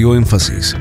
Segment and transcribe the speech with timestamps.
[0.00, 0.74] Radio Énfasis,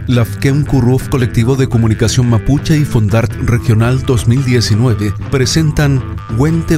[0.64, 6.02] Curruf Colectivo de Comunicación Mapuche y Fondart Regional 2019 presentan
[6.38, 6.78] Huente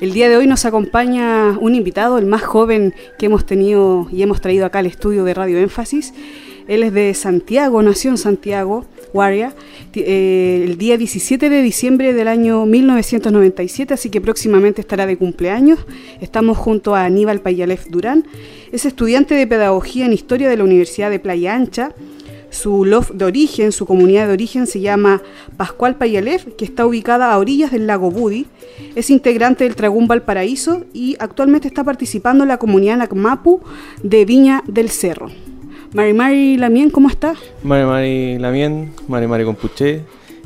[0.00, 4.22] El día de hoy nos acompaña un invitado, el más joven que hemos tenido y
[4.22, 6.14] hemos traído acá al estudio de Radio Énfasis.
[6.68, 9.54] Él es de Santiago, nació en Santiago, Guardia,
[9.94, 15.80] eh, el día 17 de diciembre del año 1997, así que próximamente estará de cumpleaños.
[16.20, 18.24] Estamos junto a Aníbal Payalef Durán.
[18.70, 21.92] Es estudiante de Pedagogía en Historia de la Universidad de Playa Ancha
[22.50, 25.22] su loft de origen, su comunidad de origen se llama
[25.56, 28.46] Pascual Payalef, que está ubicada a orillas del lago Budi.
[28.94, 33.60] Es integrante del Tragún Valparaíso y actualmente está participando en la comunidad Nacmapu
[34.02, 35.28] de Viña del Cerro.
[35.92, 37.34] Mari Mari Lamien, ¿cómo está?
[37.62, 40.02] Mari Mari Lamien, Mari Mari Compuché,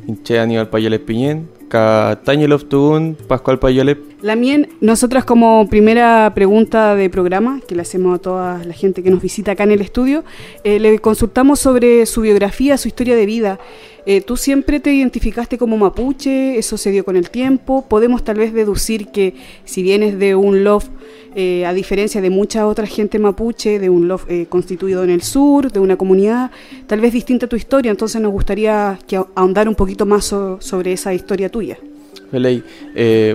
[0.07, 7.61] Inche Aníbal Payalef Piñén, Cataño Loftugun, Pascual Payalef Lamien, nosotras como primera pregunta de programa,
[7.67, 10.23] que le hacemos a toda la gente que nos visita acá en el estudio,
[10.65, 13.59] eh, le consultamos sobre su biografía, su historia de vida.
[14.05, 16.59] Eh, ¿Tú siempre te identificaste como mapuche?
[16.59, 17.87] ¿Eso se dio con el tiempo?
[17.89, 19.35] ¿Podemos tal vez deducir que
[19.65, 20.91] si vienes de un loft,
[21.35, 25.71] eh, a diferencia de mucha otra gente mapuche, de un loft constituido en el sur,
[25.71, 26.51] de una comunidad
[26.87, 30.93] tal vez distinta a tu historia, entonces nos gustaría que ahondar un poquito más sobre
[30.93, 31.79] esa historia tuya?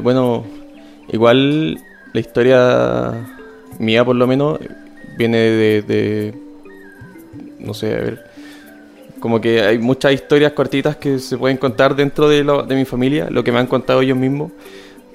[0.04, 0.46] bueno,
[1.12, 1.80] Igual
[2.14, 3.28] la historia
[3.80, 4.60] mía, por lo menos,
[5.18, 6.34] viene de,
[7.60, 8.26] no sé, a ver,
[9.20, 13.30] como que hay muchas historias cortitas que se pueden contar dentro de, de mi familia,
[13.30, 14.52] lo que me han contado ellos mismos,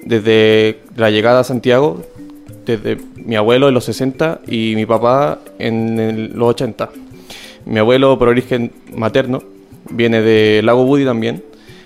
[0.03, 2.03] desde la llegada a Santiago,
[2.65, 6.89] desde mi abuelo en los 60 y mi papá en los 80.
[7.65, 9.41] Mi abuelo por origen materno
[9.89, 11.43] viene de Lago Budi también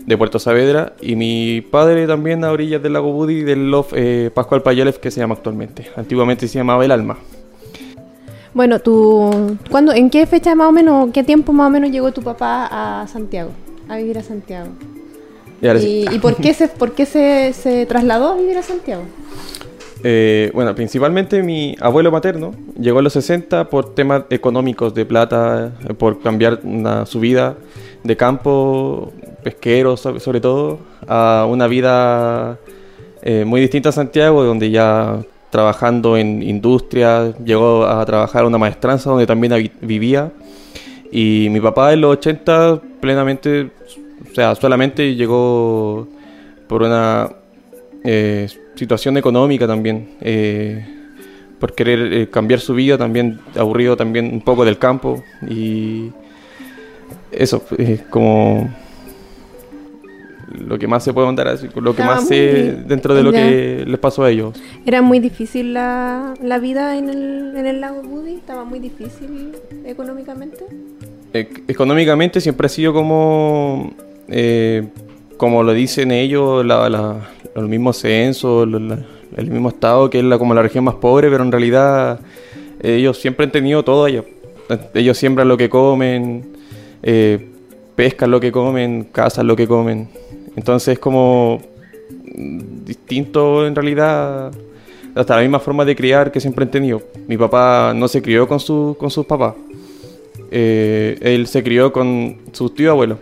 [0.08, 4.32] de Puerto Saavedra y mi padre también a orillas del lago Budi del Lof eh,
[4.34, 5.88] Pascual Payalev que se llama actualmente.
[5.98, 7.18] Antiguamente se llamaba El Alma.
[8.54, 12.12] Bueno, tú, ¿cuándo, ¿en qué fecha más o menos, qué tiempo más o menos llegó
[12.14, 13.52] tu papá a Santiago,
[13.90, 14.70] a vivir a Santiago?
[15.62, 19.04] Y, por qué, se, por qué se, se trasladó a vivir a Santiago?
[20.04, 25.72] Eh, bueno, principalmente mi abuelo materno llegó a los 60 por temas económicos de plata,
[25.88, 26.62] eh, por cambiar
[27.06, 27.56] su vida
[28.04, 29.12] de campo
[29.44, 32.60] pesquero sobre todo, a una vida
[33.22, 35.20] eh, muy distinta a Santiago, donde ya
[35.50, 40.32] trabajando en industria, llegó a trabajar una maestranza donde también vivía.
[41.12, 43.72] Y mi papá en los 80 plenamente,
[44.30, 46.08] o sea, solamente llegó
[46.68, 47.30] por una
[48.08, 50.86] eh, situación económica también, eh,
[51.60, 56.12] por querer cambiar su vida, también aburrido también un poco del campo y
[57.32, 57.64] eso,
[58.10, 58.70] como
[60.58, 64.00] lo que más se puede contar, lo que más sé dentro de lo que les
[64.00, 64.60] pasó a ellos.
[64.86, 68.36] ¿Era muy difícil la, la vida en el, en el lago Budi?
[68.36, 69.54] ¿Estaba muy difícil
[69.86, 70.66] económicamente?
[71.34, 73.94] Económicamente siempre ha sido como,
[74.28, 74.88] eh,
[75.38, 77.30] como lo dicen ellos, la, la,
[77.62, 78.68] los mismos censos,
[79.36, 82.20] el mismo estado, que es la, como la región más pobre, pero en realidad
[82.82, 84.24] ellos siempre han tenido todo allá.
[84.94, 86.46] Ellos siembran lo que comen,
[87.02, 87.50] eh,
[87.96, 90.08] pescan lo que comen, cazan lo que comen.
[90.56, 91.62] Entonces es como
[92.36, 94.52] distinto en realidad
[95.16, 97.02] hasta la misma forma de criar que siempre he tenido.
[97.28, 99.56] Mi papá no se crió con, su, con sus papás.
[100.52, 103.18] Eh, él se crió con su tío abuelo.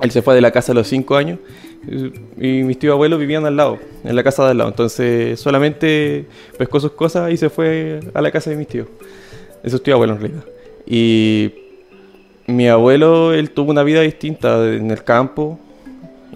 [0.00, 1.38] Él se fue de la casa a los 5 años
[1.86, 4.70] y mis tíos abuelos vivían al lado, en la casa de al lado.
[4.70, 6.26] Entonces solamente
[6.58, 8.88] pescó sus cosas y se fue a la casa de mis tíos.
[9.62, 10.44] Esos tíos abuelos en realidad.
[10.86, 11.52] Y
[12.46, 15.58] mi abuelo, él tuvo una vida distinta en el campo,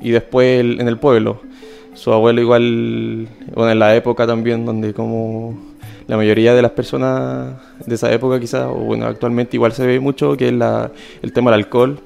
[0.00, 1.40] y después en el pueblo.
[1.94, 5.58] Su abuelo igual, bueno, en la época también donde como
[6.06, 7.54] la mayoría de las personas
[7.84, 10.90] de esa época quizás, o bueno, actualmente igual se ve mucho, que es la,
[11.22, 11.98] el tema del alcohol.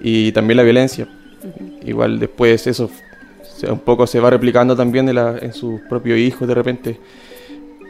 [0.00, 1.08] y también la violencia.
[1.84, 2.90] Igual después eso
[3.70, 6.98] un poco se va replicando también en, sus propios hijos de repente,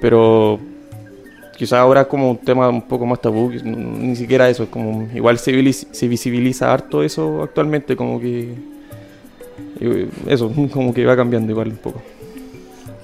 [0.01, 0.61] pero
[1.57, 5.09] quizás ahora es como un tema un poco más tabú, ni siquiera eso, es como
[5.15, 8.55] igual se, se visibiliza harto eso actualmente, como que
[10.29, 12.03] eso, como que va cambiando igual un poco.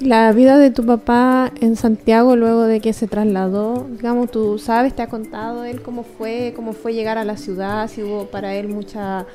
[0.04, 4.94] La vida de tu papá en Santiago luego de que se trasladó, digamos, tú sabes,
[4.94, 8.52] te ha contado él cómo fue, cómo fue llegar a la ciudad, si hubo para
[8.56, 9.26] él mucha,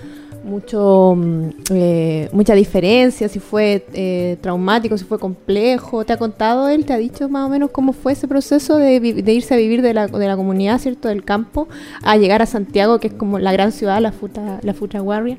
[0.43, 6.03] mucho, mm, eh, mucha diferencia, si fue eh, traumático, si fue complejo.
[6.03, 8.97] ¿Te ha contado él, te ha dicho más o menos cómo fue ese proceso de,
[9.25, 11.07] irse a vivir de la, de la, comunidad, ¿cierto?
[11.07, 11.69] Del campo,
[12.03, 15.37] a llegar a Santiago, que es como la gran ciudad, la Futa, la Futa Guardia?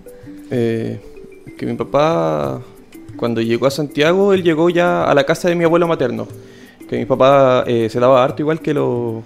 [0.50, 1.02] Eh,
[1.58, 2.62] que mi papá
[3.18, 6.26] cuando llegó a Santiago, él llegó ya a la casa de mi abuelo materno,
[6.88, 9.24] que mi papá eh, se daba harto igual que los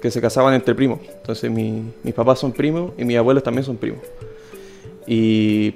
[0.00, 1.00] que, se casaban entre primos.
[1.16, 4.00] Entonces mi, mis papás son primos y mis abuelos también son primos.
[5.06, 5.74] Y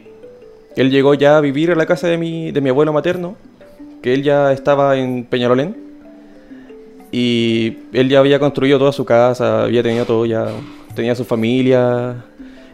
[0.76, 3.36] él llegó ya a vivir a la casa de mi, de mi abuelo materno,
[4.02, 5.76] que él ya estaba en Peñarolén.
[7.12, 10.46] Y él ya había construido toda su casa, había tenido todo ya,
[10.94, 12.24] tenía su familia.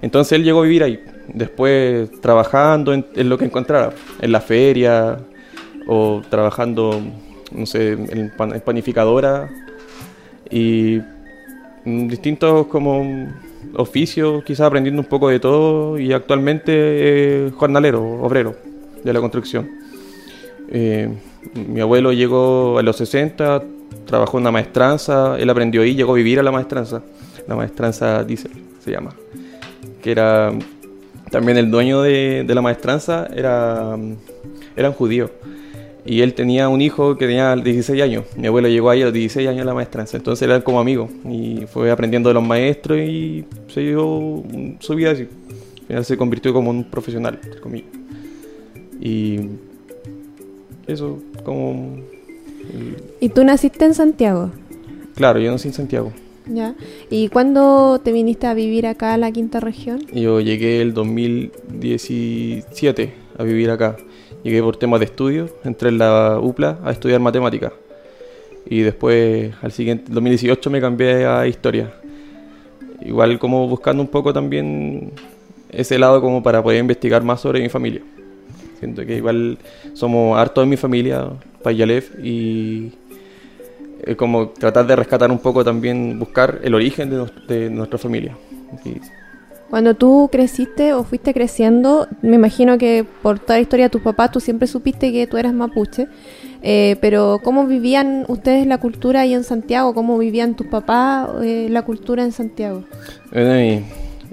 [0.03, 5.19] Entonces él llegó a vivir ahí después trabajando en, lo que encontrara, en la feria
[5.87, 7.01] o trabajando,
[7.53, 8.33] no sé, en,
[8.65, 9.49] panificadora
[10.51, 11.01] y
[11.85, 13.29] distintos como
[13.75, 18.55] oficios, quizás aprendiendo un poco de todo y actualmente jornalero, obrero
[19.03, 19.69] de la construcción.
[20.69, 21.09] Eh,
[21.55, 23.63] mi abuelo llegó a los 60,
[24.05, 27.03] trabajó en una maestranza, él aprendió ahí, llegó a vivir a la maestranza,
[27.47, 28.51] la maestranza Diesel
[28.81, 29.15] se llama,
[30.03, 30.53] que era
[31.31, 33.97] también el dueño de, la maestranza era,
[34.77, 35.31] era un judío.
[36.05, 38.25] Y él tenía un hijo que tenía 16 años.
[38.37, 40.17] Mi abuelo llegó ahí a los 16 años a la maestranza.
[40.17, 41.09] Entonces era como amigo.
[41.29, 44.45] Y fue aprendiendo de los maestros y se dio
[44.79, 45.23] su vida así.
[45.81, 47.41] Al final se convirtió como un profesional,
[49.01, 49.41] Y
[50.87, 51.99] eso, como...
[53.21, 54.53] ¿Y tú naciste en Santiago?
[55.17, 56.13] Claro, yo nací en Santiago.
[56.47, 56.75] Ya.
[57.11, 60.01] ¿Y cuándo te viniste a vivir acá a la quinta región?
[60.13, 63.97] Yo llegué el 2017 a vivir acá.
[64.43, 67.73] Llegué por temas de estudio, entré en la UPLA a estudiar matemáticas.
[68.69, 71.93] Y después, al siguiente, 2018 me cambié a historia.
[73.05, 75.13] Igual como buscando un poco también
[75.71, 78.03] ese lado como para poder investigar más sobre mi familia.
[78.79, 79.59] Siento que igual
[79.95, 81.29] somos hartos de mi familia,
[81.63, 82.93] Payalef, y
[84.15, 87.11] como tratar de rescatar un poco también, buscar el origen
[87.49, 88.37] de, nuestra familia.
[89.69, 94.03] Cuando tú creciste o fuiste creciendo, me imagino que por toda la historia de tus
[94.03, 96.07] papás tú siempre supiste que tú eras mapuche,
[96.63, 99.93] eh, pero ¿cómo vivían ustedes la cultura ahí en Santiago?
[99.93, 102.85] ¿Cómo vivían tus papás eh, la cultura en Santiago?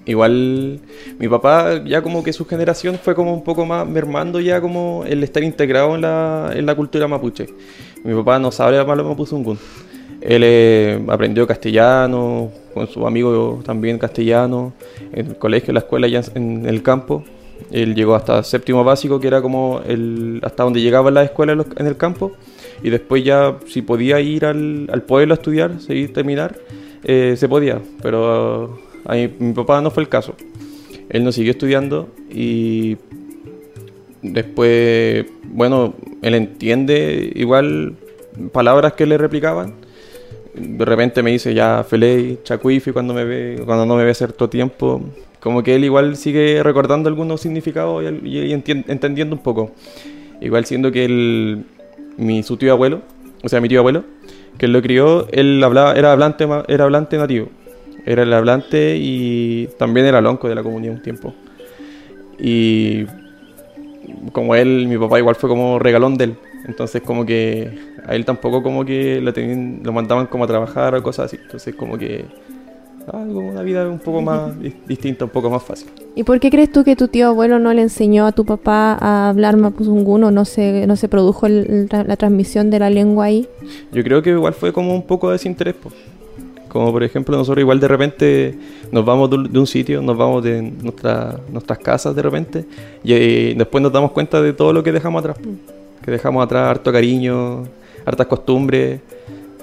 [0.06, 0.82] igual
[1.18, 5.06] mi papá ya como que su generación fue como un poco más mermando ya como
[5.08, 7.48] el estar integrado en la, en la cultura mapuche.
[8.04, 9.58] Mi papá no sabe hablar mapuzungún.
[10.22, 14.74] Él eh, aprendió castellano, con su amigo también castellano,
[15.12, 17.24] en el colegio, en la escuela, ya en el campo.
[17.72, 21.88] Él llegó hasta séptimo básico, que era como el, hasta donde llegaba la escuela en
[21.88, 22.32] el campo.
[22.82, 26.56] Y después ya, si podía ir al, al pueblo a estudiar, seguir, terminar,
[27.04, 27.82] eh, se podía.
[28.02, 30.36] Pero a mi papá no fue el caso.
[31.10, 32.98] Él no siguió estudiando y
[34.24, 37.96] Después, bueno, él entiende igual
[38.54, 39.74] palabras que le replicaban.
[40.56, 44.50] De repente me dice ya Feley, Chacuifi cuando me ve, cuando no me ve cierto
[44.50, 45.02] tiempo.
[45.42, 49.72] Como que él igual sigue recordando algunos significados y, entendiendo un poco.
[50.40, 51.66] Igual siendo que el,
[52.16, 53.02] mi su tío abuelo,
[53.44, 54.06] o sea mi tío abuelo,
[54.58, 57.50] que lo crió, él hablaba, era hablante, era hablante nativo.
[58.06, 61.34] Era el hablante y también era lonco de la comunidad un tiempo.
[62.40, 63.06] Y
[64.32, 66.36] como él, mi papá igual fue como regalón de él.
[66.66, 70.96] Entonces como que a él tampoco como que lo, tenían, lo mandaban como a trabajar
[70.96, 71.38] o cosas así.
[71.42, 72.26] Entonces como que
[73.12, 74.54] algo, una vida un poco más
[74.88, 75.90] distinta, un poco más fácil.
[76.16, 78.98] ¿Y por qué crees tú que tu tío abuelo no le enseñó a tu papá
[79.00, 83.48] a hablar mapuzungún o no se, no se produjo la transmisión de la lengua ahí?
[83.92, 85.76] Yo creo que igual fue como un poco de desinterés.
[85.82, 85.94] Pues.
[86.74, 88.56] Como por ejemplo nosotros igual de repente
[88.92, 92.66] nos vamos de un sitio, nos vamos de nuestra, nuestras casas de repente
[93.04, 95.38] y, eh, después nos damos cuenta de todo lo que dejamos atrás.
[96.04, 97.66] Que dejamos atrás harto cariño,
[98.04, 99.02] hartas costumbres,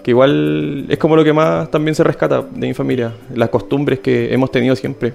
[0.05, 3.99] que igual es como lo que más también se rescata de mi familia, las costumbres
[3.99, 5.13] que hemos tenido siempre.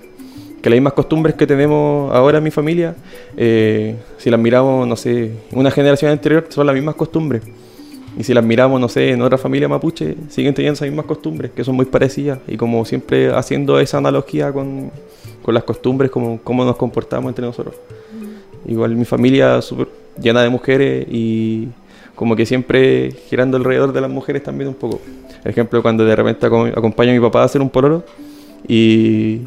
[0.62, 2.94] Que las mismas costumbres que tenemos ahora en mi familia,
[3.38, 7.42] eh, si las miramos, no sé, una generación anterior, son las mismas costumbres.
[8.18, 11.52] Y si las miramos, no sé, en otra familia mapuche, siguen teniendo esas mismas costumbres,
[11.52, 12.40] que son muy parecidas.
[12.48, 14.92] Y como siempre haciendo esa analogía con,
[15.42, 17.76] con las costumbres, como cómo nos comportamos entre nosotros.
[18.68, 19.88] Igual mi familia súper
[20.20, 21.68] llena de mujeres y
[22.16, 25.00] como que siempre girando alrededor de las mujeres también un poco.
[25.42, 28.04] Por ejemplo, cuando de repente acompaño a mi papá a hacer un pololo
[28.68, 29.42] y,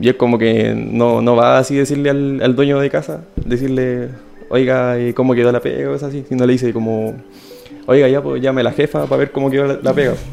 [0.00, 4.08] y es como que no, no va así decirle al, al dueño de casa, decirle,
[4.50, 5.88] oiga, ¿cómo quedó la pega?
[5.88, 7.14] O cosas así, sino le dice como,
[7.86, 10.14] oiga, ya pues llame a la jefa para ver cómo quedó la, pega.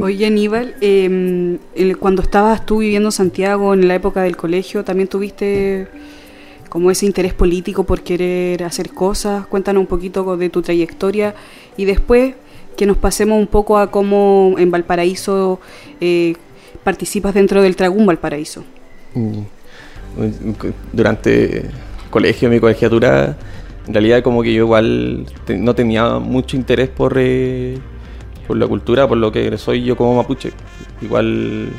[0.00, 1.58] Oye, Aníbal, em,
[1.98, 5.88] cuando estabas tú viviendo en Santiago en la época del colegio, ¿también tuviste
[6.68, 9.46] como ese interés político por querer hacer cosas?
[9.46, 11.34] Cuéntanos un poquito de tu trayectoria
[11.76, 12.34] y después
[12.76, 15.58] que nos pasemos un poco a cómo en Valparaíso
[16.00, 16.36] eh,
[16.84, 18.62] participas dentro del Tragún Valparaíso.
[19.14, 19.40] Mm
[20.92, 21.70] durante el
[22.10, 23.36] colegio, mi colegiatura,
[23.90, 27.76] en realidad como que yo igual no tenía mucho interés por, eh,
[28.46, 30.52] por la cultura, por lo que soy yo como mapuche.
[31.02, 31.70] Igual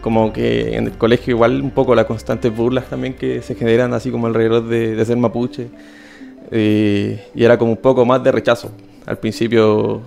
[0.00, 3.92] como que en el colegio igual un poco las constantes burlas también que se generan
[3.92, 5.68] así como alrededor de, ser mapuche.
[6.50, 8.72] Eh, y era como un poco más de rechazo.
[9.04, 10.00] Al principio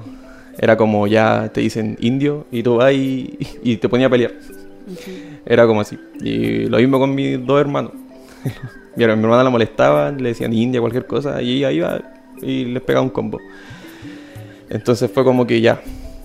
[0.57, 4.33] era como ya te dicen indio y tú vas y, te ponía a pelear.
[5.45, 5.95] Era como así.
[6.21, 7.91] Y lo mismo con mis dos hermanos.
[8.95, 12.01] mi hermana la molestaba, le decían India, cualquier cosa, y ella iba
[12.41, 13.39] y les pegaba un combo.
[14.69, 15.81] Entonces fue como que ya.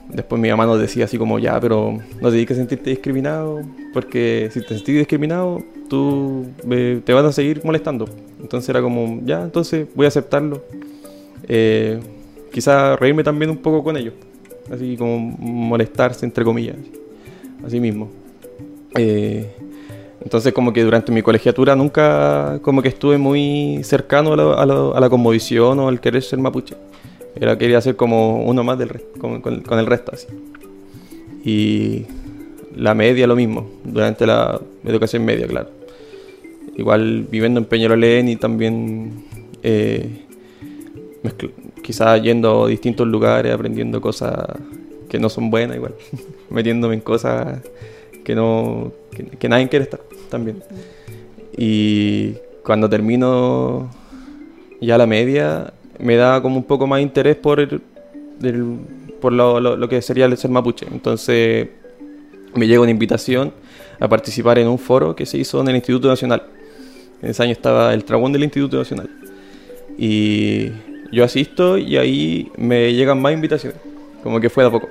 [0.08, 3.62] Después mi mamá nos decía así como ya, pero no tienes que sentirte discriminado,
[3.92, 6.46] porque si te sentís discriminado, tú
[7.04, 8.08] te vas a seguir molestando.
[8.40, 10.64] Entonces era como, ya, entonces voy a aceptarlo.
[11.46, 12.00] Eh,
[12.52, 14.14] quizá reírme también un poco con ellos.
[14.72, 16.76] Así como molestarse, entre comillas.
[17.64, 18.08] Así mismo.
[18.96, 19.48] Eh,
[20.22, 24.36] entonces como que durante mi colegiatura nunca como que estuve muy cercano a,
[24.66, 26.76] la, a, la conmovisión o al querer ser mapuche.
[27.34, 30.26] Era quería ser como uno más del con, con, el resto así.
[31.44, 32.06] Y
[32.76, 35.70] la media lo mismo, durante la educación media, claro.
[36.76, 39.24] Igual viviendo en Peñarolén y también
[39.62, 40.24] eh,
[41.82, 44.34] quizás yendo a distintos lugares, aprendiendo cosas
[45.08, 45.94] que no son buenas igual,
[46.50, 47.60] metiéndome en cosas
[48.24, 48.92] que no
[49.38, 50.62] que, nadie quiere estar también.
[51.56, 52.34] Y
[52.64, 53.90] cuando termino
[54.80, 57.80] ya la media, me da como un poco más interés por, el,
[59.20, 60.86] por lo, lo, que sería el ser mapuche.
[60.90, 61.68] Entonces
[62.54, 63.52] me llega una invitación
[63.98, 66.42] a participar en un foro que se hizo en el Instituto Nacional.
[67.22, 69.10] En ese año estaba el trabón del Instituto Nacional.
[69.98, 70.70] Y
[71.12, 73.78] yo asisto y ahí me llegan más invitaciones,
[74.22, 74.88] como que fue de a poco.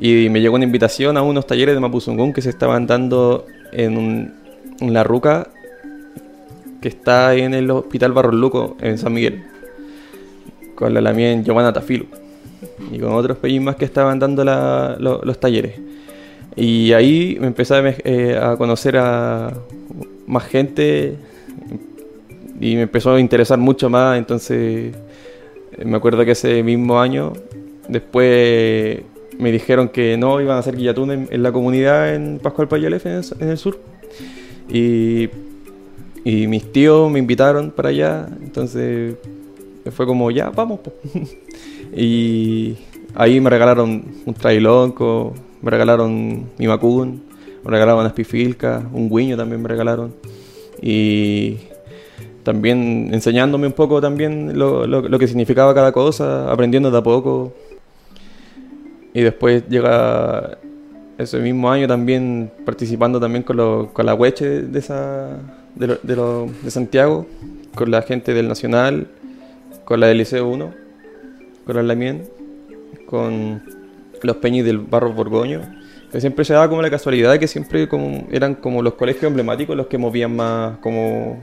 [0.00, 4.34] Y me llegó una invitación a unos talleres de Mapuzungún que se estaban dando en,
[4.80, 5.48] La Ruca,
[6.80, 9.44] que está en el Hospital Barros Luco, en San Miguel,
[10.74, 12.06] con la Lamien Giovanna Tafilu
[12.92, 14.44] y con otros pellizcos más que estaban dando
[14.98, 15.74] los talleres.
[16.54, 19.52] Y ahí me empecé eh, a conocer a
[20.26, 21.16] más gente
[22.60, 24.16] y me empezó a interesar mucho más.
[24.18, 24.94] Entonces,
[25.84, 27.34] me acuerdo que ese mismo año,
[27.88, 29.02] después
[29.38, 33.22] me dijeron que no iban a hacer guillatún en, la comunidad en Pascual Payalef en,
[33.40, 33.78] en, el sur.
[34.68, 35.28] Y,
[36.24, 39.14] y, mis tíos me invitaron para allá, entonces
[39.92, 40.80] fue como, ya, vamos.
[41.96, 42.76] y
[43.14, 47.22] ahí me regalaron un trailonco, me regalaron mi macún,
[47.64, 50.14] me regalaron unas pifilcas, un guiño también me regalaron.
[50.80, 51.56] Y
[52.42, 57.02] también enseñándome un poco también lo, lo, lo que significaba cada cosa, aprendiendo de a
[57.02, 57.52] poco
[59.16, 60.58] y después llega
[61.16, 65.38] ese mismo año también participando también con, con la hueche de, esa,
[65.74, 67.26] de, de, Santiago,
[67.74, 69.06] con la gente del Nacional,
[69.86, 70.70] con la del Liceo 1,
[71.64, 72.28] con la Lamien,
[73.06, 73.62] con
[74.22, 75.62] los Peñis del Barro Borgoño,
[76.12, 79.24] que siempre se daba como la casualidad de que siempre como, eran como los colegios
[79.24, 81.40] emblemáticos los que movían más como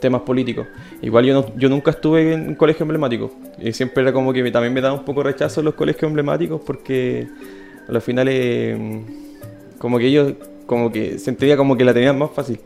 [0.00, 0.66] temas políticos.
[1.02, 3.30] Igual yo, no, yo nunca estuve en un colegio emblemático.
[3.58, 7.26] Y siempre era como que también me daba un poco rechazo los colegios emblemáticos porque
[7.88, 8.78] a los finales
[9.78, 10.34] como que ellos
[10.66, 12.58] como que sentía como que la tenían más fácil.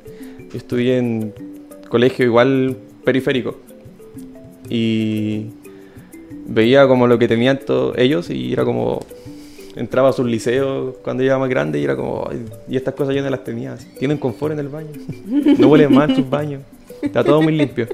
[0.51, 1.35] Yo estudié en
[1.89, 3.57] colegio igual periférico.
[4.69, 5.49] Y
[6.47, 9.01] veía como lo que tenían todos ellos y era como
[9.77, 12.29] entraba a sus liceos cuando era más grande y era como
[12.69, 14.91] y estas cosas yo no las tenía tienen confort en el baño
[15.59, 16.63] no huelen mal sus baños
[17.03, 17.89] Está todo muy limpio.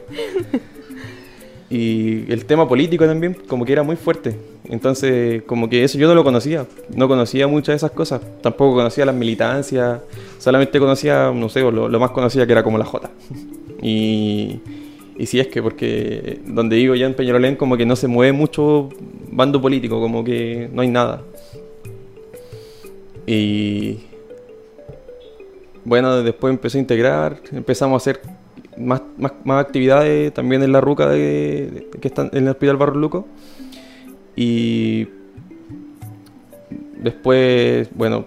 [1.69, 4.37] Y el tema político también, como que era muy fuerte.
[4.69, 6.67] Entonces, como que eso yo no lo conocía.
[6.95, 8.21] No conocía muchas de esas cosas.
[8.41, 10.01] Tampoco conocía las militancias.
[10.39, 13.11] Solamente conocía, no sé, lo, más conocía que era como la J.
[13.83, 14.61] Y,
[15.19, 18.33] Y si es que, porque donde digo ya en Peñarolén, como que no se mueve
[18.33, 18.91] mucho
[19.31, 21.23] bando político, como que no hay nada.
[23.27, 23.99] Y
[25.85, 28.21] bueno, después empecé a integrar, empezamos a hacer
[28.77, 33.27] más, más, actividades también en la ruca de, que está en el Hospital Barro Luco.
[34.35, 35.09] Y
[36.99, 38.27] después, bueno,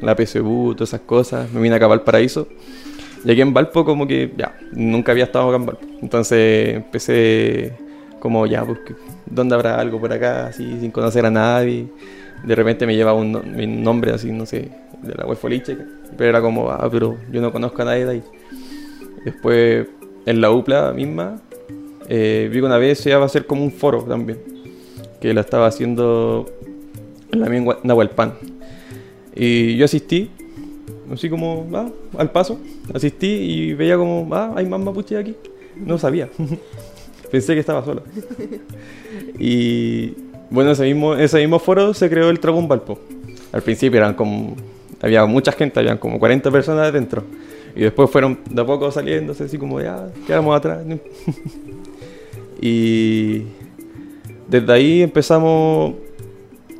[0.00, 2.46] la PSU, todas esas cosas, me vine acá al paraíso
[3.24, 5.86] y aquí en Valpo como que ya, nunca había estado acá en Valpo.
[6.00, 7.72] Entonces empecé
[8.20, 8.78] como ya, pues,
[9.26, 10.46] ¿dónde habrá algo por acá?
[10.46, 11.88] Así, sin conocer a nadie.
[12.44, 13.32] De repente me lleva un,
[13.82, 14.70] nombre así, no sé,
[15.02, 15.38] de la web.
[16.16, 18.22] Pero era como, ah, pero yo no conozco a nadie de ahí.
[19.24, 19.86] Después,
[20.26, 21.40] en la UPLA misma,
[22.08, 24.38] eh, vi que una vez se iba a hacer como un foro también.
[25.20, 26.46] Que la estaba haciendo
[27.32, 28.34] en la misma Nahualpan.
[29.34, 30.30] Y yo asistí
[31.12, 32.58] así como, ah, al paso,
[32.94, 35.34] asistí y veía como, ah, hay más mapuche aquí.
[35.76, 36.28] No sabía.
[37.30, 38.02] Pensé que estaba solo.
[39.38, 40.14] y
[40.50, 42.98] bueno, ese mismo, ese mismo foro se creó el Trabún Valpo.
[43.52, 44.56] Al principio eran como,
[45.00, 47.24] había mucha gente, habían como 40 personas dentro.
[47.74, 50.84] Y después fueron de a poco saliéndose, así como, ya, quedamos atrás.
[52.60, 53.42] y
[54.48, 55.94] desde ahí empezamos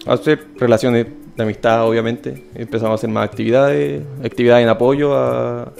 [0.06, 2.44] a hacer relaciones de amistad, obviamente.
[2.54, 5.72] Empezamos a hacer más actividades, actividades en apoyo a,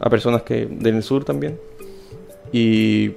[0.00, 1.58] a personas que del sur también.
[2.52, 3.12] Y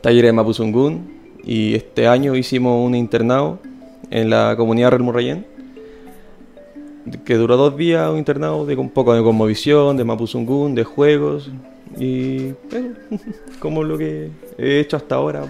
[0.00, 1.18] talleres de Mapuzungún.
[1.44, 3.58] Y este año hicimos un internado
[4.10, 5.46] en la comunidad Relmurrayén,
[7.24, 11.50] que duró dos días, un internado de un poco de conmovisión, de Mapuzungún, de juegos.
[11.98, 12.52] Y
[13.60, 15.44] como lo que he hecho hasta ahora.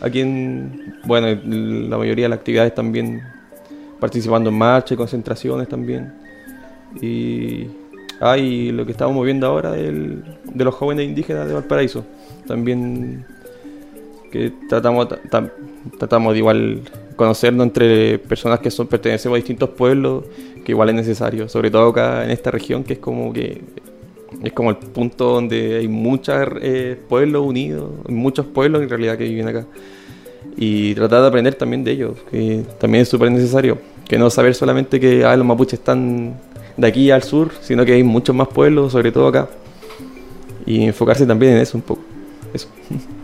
[0.00, 3.22] Aquí en, bueno, la mayoría de las actividades también
[3.98, 6.12] participando en marchas y concentraciones también.
[7.00, 7.66] Y
[8.20, 12.04] hay lo que estamos viendo ahora del, de los jóvenes indígenas de Valparaíso.
[12.46, 13.24] También
[14.30, 15.08] que tratamos,
[15.98, 16.82] tratamos de igual
[17.16, 20.24] conocernos entre personas que son pertenecemos a distintos pueblos,
[20.64, 23.62] que igual es necesario, sobre todo acá en esta región que es como que
[24.42, 29.24] es como el punto donde hay muchos eh, pueblos unidos, muchos pueblos en realidad que
[29.24, 29.66] viven acá
[30.56, 33.78] y tratar de aprender también de ellos, que también es súper necesario.
[34.08, 36.34] Que no saber solamente que ah, los mapuches están
[36.76, 39.48] de aquí al sur, sino que hay muchos más pueblos, sobre todo acá.
[40.64, 42.02] Y enfocarse también en eso un poco.
[42.54, 42.68] Eso.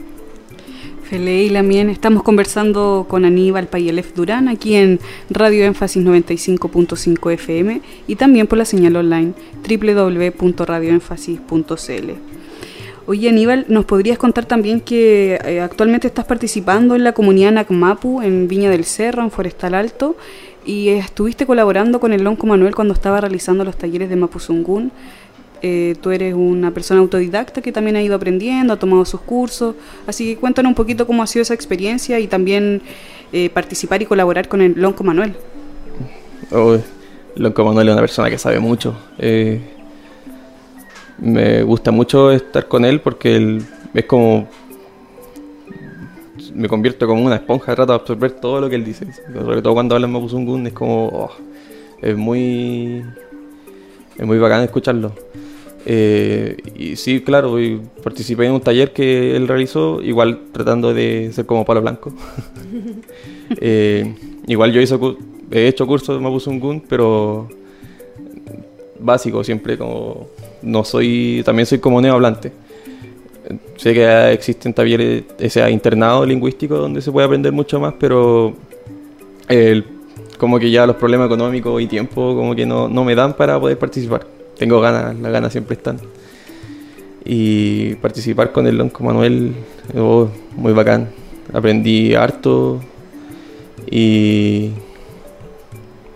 [1.13, 4.99] Fele y Lamien, estamos conversando con Aníbal Payelef Durán aquí en
[5.29, 9.35] Radio Énfasis 95.5 FM y también por la señal online
[9.69, 12.11] www.radioénfasis.cl.
[13.05, 18.23] Oye, Aníbal, ¿nos podrías contar también que eh, actualmente estás participando en la comunidad Nacmapu
[18.23, 20.17] en Viña del Cerro, en Forestal Alto,
[20.65, 24.93] y estuviste colaborando con el Lonco Manuel cuando estaba realizando los talleres de Mapuzungún?
[25.63, 29.77] Eh, tú eres una persona autodidacta que también ha ido aprendiendo, ha tomado sus cursos,
[30.07, 32.83] así que cuéntanos un poquito cómo ha sido esa experiencia y también
[33.33, 35.35] eh, participar y colaborar con el Lonco Manuel.
[36.51, 36.77] Oh,
[37.37, 38.97] Lonco Manuel es una persona que sabe mucho
[41.23, 44.49] me gusta mucho estar con él porque él es como
[46.53, 49.07] me convierto como una esponja, trato de absorber todo lo que él dice.
[49.33, 51.31] Sobre todo cuando habla en Mapuzungun es como oh,
[52.01, 53.05] es muy
[54.19, 55.13] es muy bacán escucharlo.
[55.85, 57.57] Eh, y sí, claro,
[58.03, 62.13] participé en un taller que él realizó, igual tratando de ser como palo blanco.
[63.61, 64.15] Eh,
[64.47, 65.19] igual yo hizo,
[65.51, 67.51] he hecho cursos de Mapuzungun, pero
[68.99, 70.29] básico, siempre como
[70.63, 72.51] no soy, también soy como neohablante.
[73.77, 78.55] Sé que existen talleres, ese internado lingüístico donde se puede aprender mucho más, pero
[80.43, 83.79] como que ya los problemas económicos y tiempo como que no, me dan para poder
[83.79, 84.27] participar.
[84.59, 85.99] Tengo ganas, las ganas siempre están.
[87.25, 89.55] Y participar con el Lonco Manuel,
[89.97, 91.09] oh, muy bacán.
[91.53, 92.81] Aprendí harto
[93.91, 94.71] y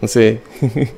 [0.01, 0.41] no sé,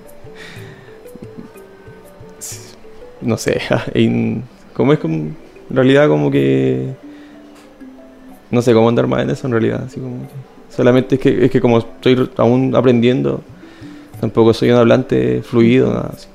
[3.20, 3.60] no sé,
[4.74, 5.36] como es como, en
[5.70, 6.94] realidad como que
[8.50, 10.28] no sé cómo andar más en eso en realidad, así como
[10.68, 13.42] solamente es que es que como estoy aún aprendiendo,
[14.20, 16.28] tampoco soy un hablante fluido, nada así.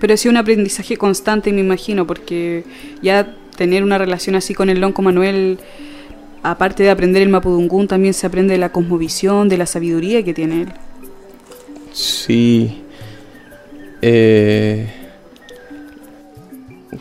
[0.00, 2.64] Pero sido un aprendizaje constante, me imagino, porque
[3.02, 5.58] ya tener una relación así con el Lonco Manuel,
[6.42, 10.34] aparte de aprender el Mapudungún, también se aprende de la cosmovisión, de la sabiduría que
[10.34, 10.72] tiene él.
[11.92, 12.82] Sí.
[14.02, 14.86] Eh,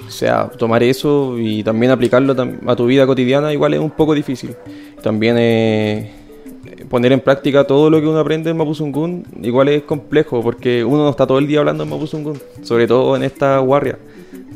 [0.08, 4.14] o sea, tomar eso y también aplicarlo a tu vida cotidiana igual es un poco
[4.14, 4.56] difícil.
[5.04, 6.12] También eh,
[6.90, 11.04] poner en práctica todo lo que uno aprende en Mapuzungún igual es complejo porque uno
[11.04, 13.98] no está todo el día hablando en Mapuzungún, sobre todo en esta guardia.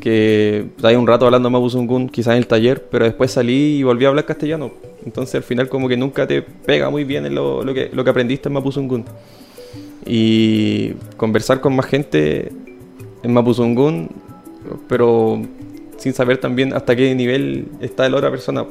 [0.00, 4.06] que hay un rato hablando mapuzungún, quizás en el taller, pero después salí y volví
[4.06, 4.70] a hablar castellano.
[5.04, 8.10] Entonces al final como que nunca te pega muy bien en lo, que, lo que
[8.10, 9.04] aprendiste en mapuzungún.
[10.06, 12.50] Y conversar con más gente
[13.22, 14.08] en mapuzungún,
[14.88, 15.42] pero
[15.98, 18.64] sin saber también hasta qué nivel está la otra persona.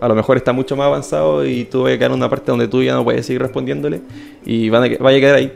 [0.00, 2.50] A lo mejor está mucho más avanzado y tú vas a quedar en una parte
[2.50, 4.00] donde tú ya no puedes seguir respondiéndole
[4.44, 5.52] y van a, vaya a quedar ahí.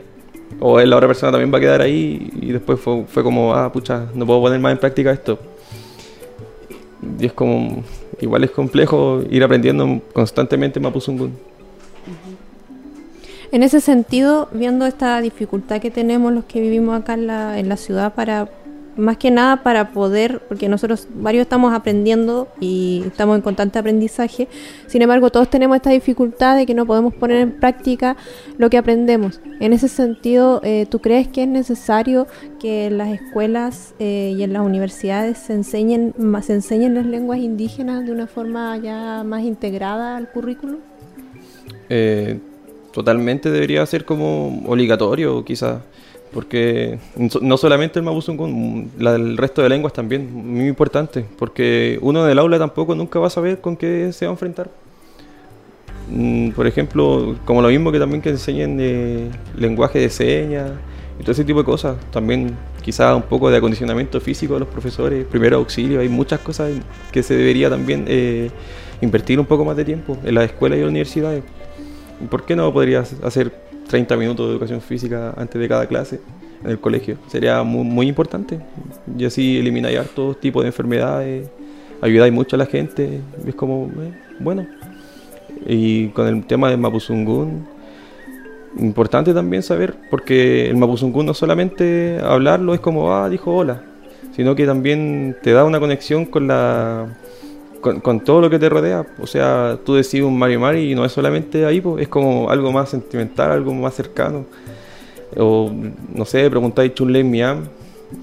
[0.59, 4.07] O la otra persona también va a quedar ahí y después fue, como, ah, pucha,
[4.13, 5.39] no puedo poner más en práctica esto.
[7.19, 7.83] Y es como,
[8.19, 11.33] igual es complejo ir aprendiendo constantemente Mapuzungún.
[13.51, 17.69] En ese sentido, viendo esta dificultad que tenemos los que vivimos acá en la, en
[17.69, 18.49] la ciudad para
[18.97, 24.47] más que nada para poder, porque nosotros varios estamos aprendiendo y estamos en constante aprendizaje,
[24.87, 28.15] sin embargo todos tenemos esta dificultad de que no podemos poner en práctica
[28.57, 29.41] lo que aprendemos.
[29.59, 32.27] En ese sentido, eh, ¿tú crees que es necesario
[32.59, 37.39] que en las escuelas eh, y en las universidades se enseñen, se enseñen las lenguas
[37.39, 40.77] indígenas de una forma ya más integrada al currículo?
[41.89, 42.39] Eh,
[42.91, 45.81] totalmente debería ser como obligatorio quizás
[46.33, 46.97] porque
[47.41, 52.39] no solamente el Mapuzungún, el resto de lenguas también, muy importante, porque uno en el
[52.39, 54.69] aula tampoco nunca va a saber con qué se va a enfrentar.
[56.09, 60.71] Mm, por ejemplo, como lo mismo que también que enseñen de lenguaje de señas
[61.19, 64.69] y todo ese tipo de cosas, también quizá un poco de acondicionamiento físico de los
[64.69, 66.71] profesores, primero auxilio, hay muchas cosas
[67.11, 68.49] que se debería también eh,
[69.01, 71.43] invertir un poco más de tiempo en las escuelas y las universidades.
[72.29, 73.51] ¿Por qué no podrías hacer
[73.87, 76.19] 30 minutos de educación física antes de cada clase
[76.63, 77.17] en el colegio.
[77.27, 78.59] Sería muy, muy importante.
[79.17, 81.49] Y así elimináis todo tipo de enfermedades,
[82.01, 83.21] ayudáis mucho a la gente.
[83.45, 84.65] Es como, eh, bueno.
[85.65, 87.65] Y con el tema del Mapuzungún,
[88.77, 93.83] importante también saber, porque el Mapuzungún no solamente hablarlo es como, ah, dijo hola,
[94.35, 97.07] sino que también te da una conexión con la
[97.83, 99.05] con, todo lo que te rodea.
[99.19, 102.49] O sea, tú decís un Mario Mari y no es solamente ahí, pues, es como
[102.49, 104.45] algo más sentimental, algo más cercano.
[105.37, 105.71] O,
[106.13, 107.65] no sé, preguntáis Chun Miam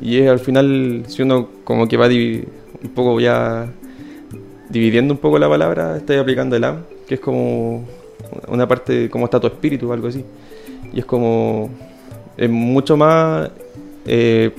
[0.01, 3.69] y es al final, si uno como que va un poco ya
[4.69, 7.85] dividiendo un poco la palabra, estáis aplicando el am, que es como
[8.49, 10.25] una parte, como está tu espíritu o algo así.
[10.93, 11.69] Y es como,
[12.37, 13.51] es mucho más,
[14.07, 14.53] eh,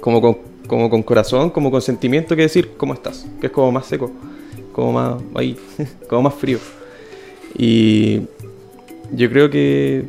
[0.00, 3.72] como con como con corazón, como con sentimiento que decir cómo estás, que es como
[3.72, 4.08] más seco,
[4.72, 5.56] como más ahí,
[6.08, 6.58] como más frío.
[7.58, 8.20] Y
[9.10, 10.04] yo creo que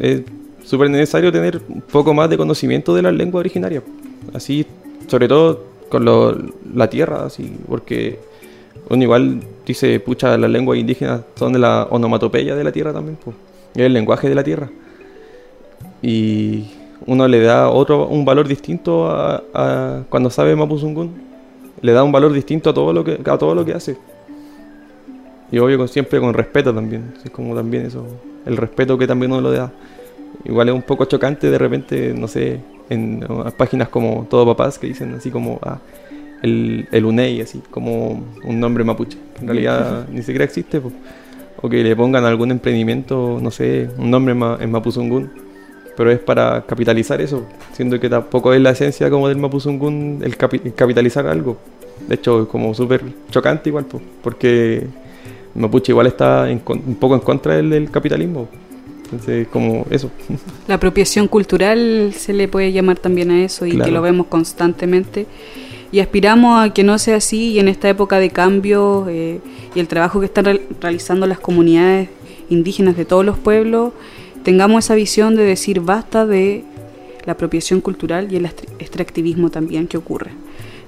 [0.00, 0.22] es
[0.64, 3.82] súper necesario tener un poco más de conocimiento de la lengua originaria,
[4.32, 4.64] así,
[5.06, 8.18] sobre todo con la tierra, así, porque
[8.88, 13.18] uno igual dice, pucha, las lenguas indígenas son de la onomatopeya de la tierra también,
[13.22, 13.36] pues,
[13.74, 14.70] es el lenguaje de la tierra.
[16.00, 16.64] Y
[17.06, 21.30] uno le da otro un valor distinto a, cuando sabe Mapuzungún.
[21.82, 23.96] Le da un valor distinto a todo lo que a todo lo que hace.
[25.50, 27.14] Y obvio siempre con respeto también.
[27.24, 28.06] Es como también eso,
[28.46, 29.72] el respeto que también uno lo da.
[30.44, 34.86] Igual es un poco chocante de repente, no sé, en páginas como Todo Papás que
[34.86, 35.78] dicen así como ah,
[36.42, 40.80] el, el UNEI, así como un nombre mapuche, que en realidad ni siquiera existe.
[41.62, 45.49] O que le pongan algún emprendimiento, no sé, un nombre en Mapuzungún
[46.00, 50.34] pero es para capitalizar eso, siendo que tampoco es la esencia como del Mapuzungún el,
[50.38, 51.58] capitalizar algo.
[52.08, 53.84] De hecho, es como súper chocante igual,
[54.22, 54.86] porque
[55.54, 58.48] Mapuche igual está un poco en contra del, capitalismo.
[59.04, 60.10] Entonces, como eso.
[60.68, 65.26] La apropiación cultural se le puede llamar también a eso y que lo vemos constantemente.
[65.92, 69.38] Y aspiramos a que no sea así y en esta época de cambio eh,
[69.74, 70.46] y el trabajo que están
[70.80, 72.08] realizando las comunidades
[72.48, 73.92] indígenas de todos los pueblos,
[74.42, 76.64] tengamos esa visión de decir basta de
[77.24, 78.46] la apropiación cultural y el
[78.78, 80.30] extractivismo también que ocurre.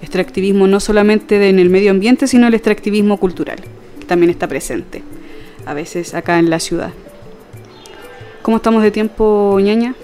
[0.01, 3.59] Extractivismo no solamente en el medio ambiente, sino el extractivismo cultural,
[4.01, 5.03] que también está presente,
[5.65, 6.91] a veces acá en la ciudad.
[8.43, 9.95] ¿Cómo estamos de tiempo, ñaña?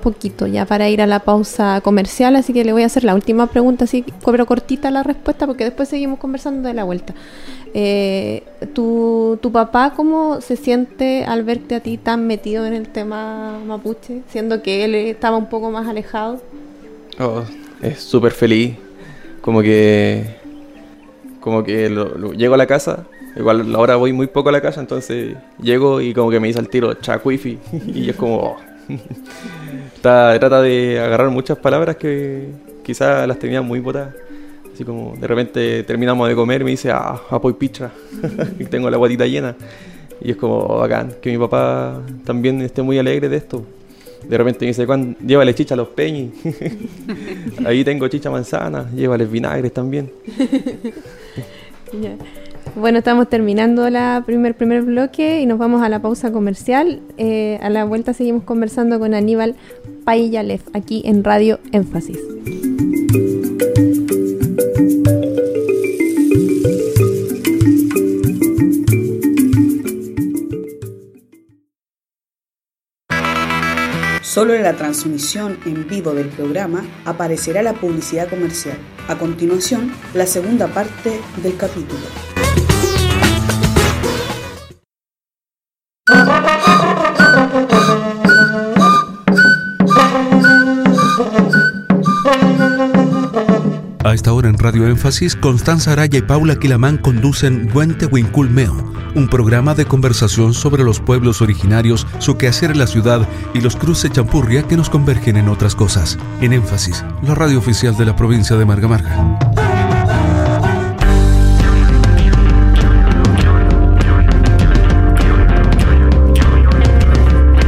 [0.00, 3.14] Poquito ya para ir a la pausa comercial, así que le voy a hacer la
[3.14, 7.14] última pregunta, así pero cortita la respuesta, porque después seguimos conversando de la vuelta.
[7.72, 8.42] Eh,
[8.74, 13.58] ¿tu, ¿Tu papá cómo se siente al verte a ti tan metido en el tema
[13.64, 16.40] mapuche, siendo que él estaba un poco más alejado?
[17.18, 17.42] Oh,
[17.80, 18.76] es súper feliz,
[19.40, 20.40] como que
[21.40, 21.88] como que
[22.36, 26.12] llego a la casa, igual ahora voy muy poco a la casa, entonces llego y
[26.12, 27.58] como que me dice al tiro chacuifi
[27.94, 28.56] y es como oh.
[30.00, 32.48] trata de agarrar muchas palabras que
[32.82, 34.14] quizás las tenía muy botadas
[34.84, 37.90] como de repente terminamos de comer me dice, ah, apoy picha.
[38.58, 39.56] y tengo la guatita llena.
[40.20, 43.64] Y es como bacán que mi papá también esté muy alegre de esto.
[44.28, 44.86] De repente me dice,
[45.26, 46.32] llévale chicha a los peñis.
[47.64, 50.12] Ahí tengo chicha manzana, llévales vinagres también.
[52.76, 57.00] Bueno, estamos terminando el primer, primer bloque y nos vamos a la pausa comercial.
[57.18, 59.56] Eh, a la vuelta seguimos conversando con Aníbal
[60.04, 62.18] Paillalev aquí en Radio Énfasis.
[74.22, 78.78] Solo en la transmisión en vivo del programa aparecerá la publicidad comercial.
[79.08, 82.39] A continuación, la segunda parte del capítulo.
[94.02, 98.74] A esta hora en Radio Énfasis, Constanza Araya y Paula Quilamán conducen Duente Huinculmeo,
[99.14, 103.76] un programa de conversación sobre los pueblos originarios, su quehacer en la ciudad y los
[103.76, 106.18] cruces champurria que nos convergen en otras cosas.
[106.40, 109.38] En Énfasis, la radio oficial de la provincia de Marga Marga.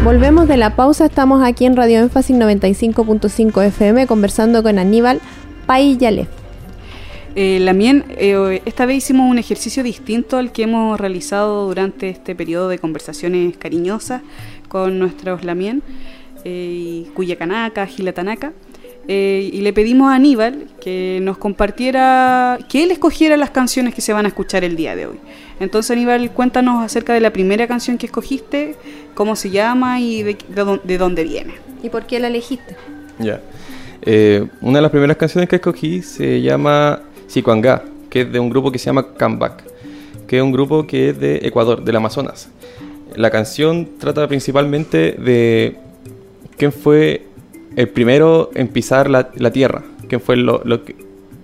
[0.03, 5.21] Volvemos de la pausa, estamos aquí en Radio Énfasis 95.5 FM conversando con Aníbal
[5.73, 6.27] Paillale.
[7.35, 12.35] Eh, Lamien, eh, esta vez hicimos un ejercicio distinto al que hemos realizado durante este
[12.35, 14.21] periodo de conversaciones cariñosas
[14.69, 15.83] con nuestros Lamien,
[16.45, 18.53] eh, Cuyacanaka, Gilatanaka.
[19.09, 24.03] Eh, y le pedimos a Aníbal que nos compartiera, que él escogiera las canciones que
[24.03, 25.17] se van a escuchar el día de hoy.
[25.59, 28.77] Entonces Aníbal, cuéntanos acerca de la primera canción que escogiste,
[29.15, 30.37] cómo se llama y de,
[30.85, 31.55] de dónde viene.
[31.83, 32.77] ¿Y por qué la elegiste?
[33.19, 33.41] Ya.
[34.05, 38.51] Eh, una de las primeras canciones que escogí se llama Sicuangá, que es de un
[38.51, 39.63] grupo que se llama Comeback,
[40.27, 42.49] que es un grupo que es de Ecuador, del Amazonas.
[43.15, 45.77] La canción trata principalmente de
[46.57, 47.27] quién fue
[47.77, 50.97] el primero en pisar la, tierra, quién fue lo, que...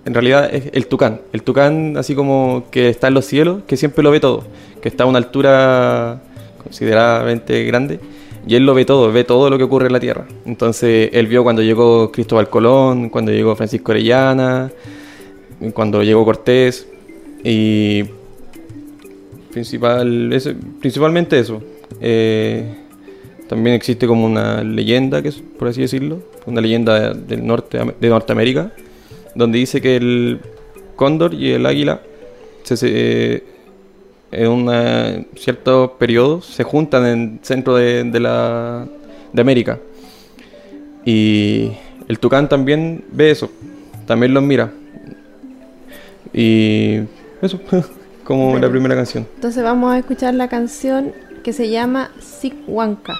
[0.05, 3.77] En realidad es el tucán, el tucán así como que está en los cielos, que
[3.77, 4.43] siempre lo ve todo,
[4.81, 6.21] que está a una altura
[6.63, 7.99] considerablemente grande
[8.47, 10.25] y él lo ve todo, ve todo lo que ocurre en la Tierra.
[10.45, 14.71] Entonces él vio cuando llegó Cristóbal Colón, cuando llegó Francisco Orellana,
[15.73, 16.87] cuando llegó Cortés
[17.43, 18.03] y
[19.51, 20.29] principal,
[20.79, 21.61] principalmente eso.
[22.01, 22.75] Eh,
[23.47, 28.09] también existe como una leyenda, que es, por así decirlo, una leyenda del norte de
[28.09, 28.71] Norteamérica,
[29.35, 30.39] donde dice que el
[30.95, 32.01] cóndor y el águila
[32.63, 33.43] se, se
[34.31, 38.85] en un cierto periodo se juntan en el centro de, la,
[39.33, 39.79] de América.
[41.05, 41.71] Y
[42.07, 43.49] el tucán también ve eso,
[44.05, 44.71] también los mira.
[46.33, 46.99] Y
[47.41, 47.59] eso,
[48.23, 49.27] como la primera canción.
[49.35, 51.13] Entonces vamos a escuchar la canción
[51.43, 53.15] que se llama Sikwanka.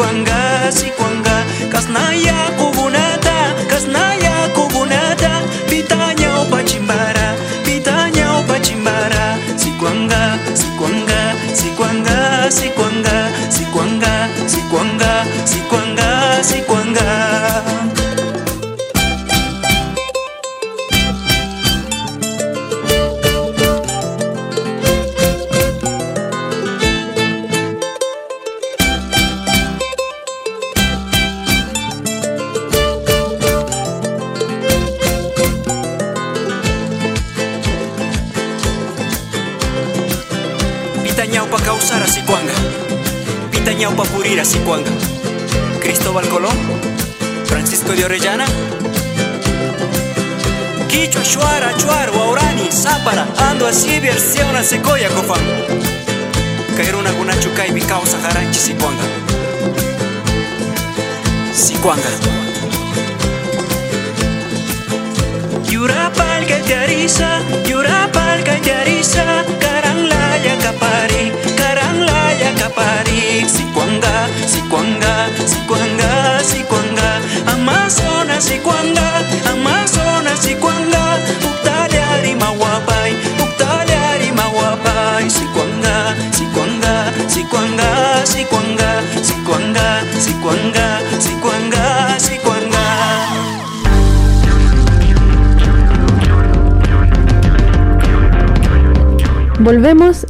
[0.00, 2.49] kuanga si kuanga kasnaya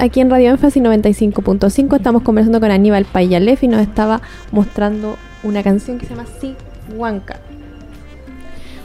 [0.00, 1.96] aquí en Radio Énfasis 95.5.
[1.96, 6.54] Estamos conversando con Aníbal Payalef y nos estaba mostrando una canción que se llama Si
[6.94, 7.38] Huanca.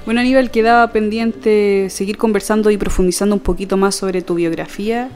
[0.05, 5.09] Bueno, Aníbal, quedaba pendiente seguir conversando y profundizando un poquito más sobre tu biografía.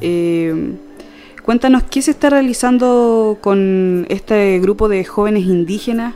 [0.00, 0.72] Eh,
[1.44, 6.14] cuéntanos qué se está realizando con este grupo de jóvenes indígenas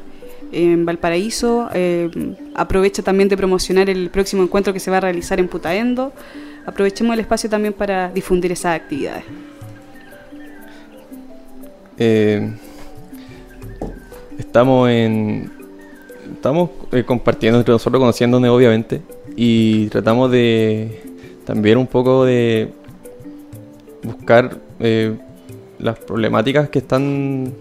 [0.50, 1.70] en Valparaíso.
[1.72, 2.10] Eh,
[2.54, 6.12] aprovecha también de promocionar el próximo encuentro que se va a realizar en Putaendo
[6.66, 9.24] aprovechemos el espacio también para difundir esas actividades.
[11.98, 12.52] Eh,
[14.38, 15.50] estamos en
[16.42, 19.00] estamos eh, compartiendo entre nosotros, conociéndonos obviamente,
[19.36, 21.00] y tratamos de
[21.44, 22.72] también un poco de
[24.02, 25.16] buscar eh,
[25.78, 27.52] las problemáticas que están,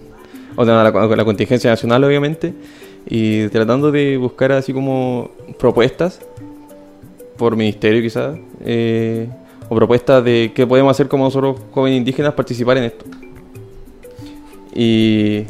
[0.56, 2.54] o sea, la, la contingencia nacional obviamente,
[3.08, 6.20] y tratando de buscar así como propuestas
[7.42, 9.28] por ministerio quizás, eh,
[9.68, 13.04] o propuestas de qué podemos hacer como nosotros jóvenes indígenas participar en esto.
[14.76, 15.46] Y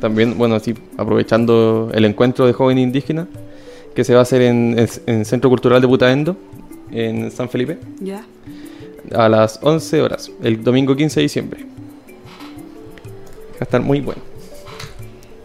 [0.00, 3.26] también, bueno, así aprovechando el encuentro de jóvenes indígenas
[3.94, 6.38] que se va a hacer en el Centro Cultural de Putaendo,
[6.90, 7.76] en San Felipe.
[8.00, 8.24] Ya.
[9.14, 11.66] A las 11 horas, el domingo 15 de diciembre.
[13.52, 14.22] Va a estar muy bueno.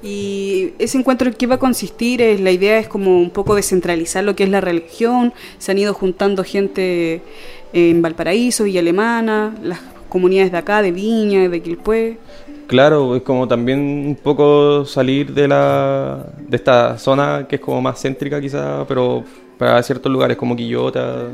[0.04, 3.54] Y ese encuentro en qué va a consistir, es, la idea es como un poco
[3.56, 7.22] descentralizar lo que es la religión, se han ido juntando gente
[7.74, 12.18] en Valparaíso, Villa Alemana, las comunidades de acá, de Viña, de Quilpué.
[12.66, 17.82] Claro, es como también un poco salir de la de esta zona que es como
[17.82, 19.24] más céntrica quizá, pero
[19.58, 21.28] para ciertos lugares como Quillota.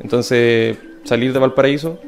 [0.00, 1.98] Entonces, salir de Valparaíso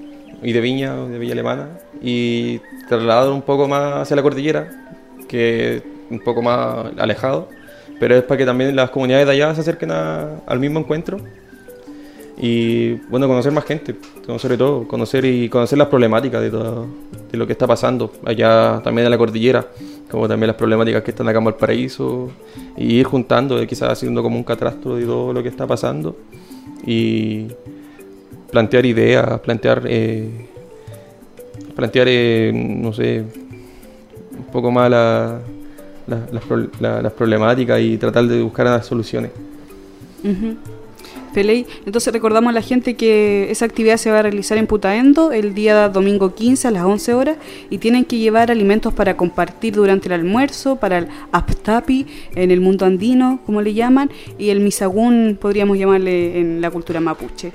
[0.43, 1.69] y de Viña, de Villa Alemana
[2.03, 4.90] y trasladar un poco más hacia la cordillera
[5.31, 7.49] que un poco más alejado,
[8.01, 11.19] pero es para que también las comunidades de allá se acerquen al mismo encuentro
[12.37, 13.95] y bueno, conocer más gente,
[14.39, 16.87] sobre todo, conocer y conocer las problemáticas de todo
[17.31, 19.69] de lo que está pasando allá también en la cordillera,
[20.11, 22.31] como también las problemáticas que están acá en Valparaíso
[22.77, 26.17] y ir juntando, quizás haciendo como un catastro de todo lo que está pasando
[26.85, 27.47] y
[28.51, 30.49] plantear ideas, plantear eh,
[31.77, 33.25] plantear, eh, no sé,
[34.41, 35.41] un poco más la,
[36.81, 39.31] las problemáticas y tratar de buscar las soluciones.
[41.35, 45.55] Entonces recordamos a la gente que esa actividad se va a realizar en Putaendo el
[45.55, 47.37] día domingo 15 a las 11 horas
[47.71, 52.61] y tienen que llevar alimentos para compartir durante el almuerzo, para el aptapi en el
[52.61, 57.53] mundo andino, como le llaman, y el misagún, podríamos llamarle en la cultura mapuche.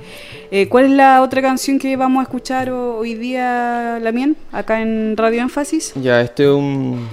[0.51, 5.17] Eh, ¿Cuál es la otra canción que vamos a escuchar hoy día, Lamien, acá en
[5.17, 5.93] Radio Énfasis?
[6.01, 7.07] Ya, este es un...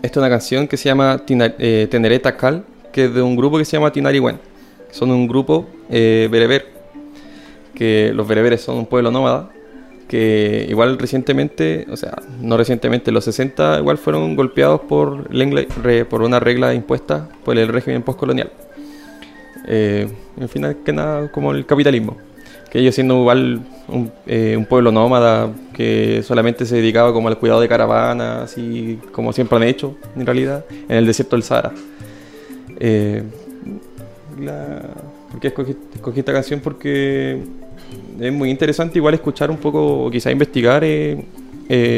[0.00, 3.58] Esta es una canción que se llama eh, Tenereta Cal, que es de un grupo
[3.58, 4.47] que se llama Tinariwen.
[4.90, 6.66] Son un grupo eh, bereber,
[7.74, 9.50] que los bereberes son un pueblo nómada,
[10.08, 15.28] que igual recientemente, o sea, no recientemente, los 60 igual fueron golpeados por,
[16.08, 18.50] por una regla impuesta por el régimen postcolonial.
[19.66, 20.08] Eh,
[20.40, 22.16] en fin, que nada como el capitalismo
[22.70, 23.62] que ellos siendo igual
[24.26, 29.32] eh, un, pueblo nómada que solamente se dedicaba como al cuidado de caravanas y como
[29.32, 31.72] siempre han hecho en realidad en el desierto del Sahara.
[32.78, 33.22] Eh,
[35.30, 36.60] ¿Por qué escogí, esta canción?
[36.60, 37.42] Porque
[38.20, 41.24] es muy interesante igual escuchar un poco o quizá investigar eh,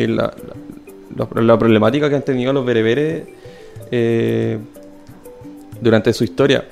[0.08, 3.24] la, problemática que han tenido los bereberes
[5.80, 6.64] durante su historia.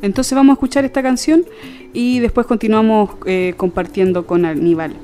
[0.00, 1.44] Entonces vamos a escuchar esta canción
[1.92, 4.94] y después continuamos eh, compartiendo con Aníbal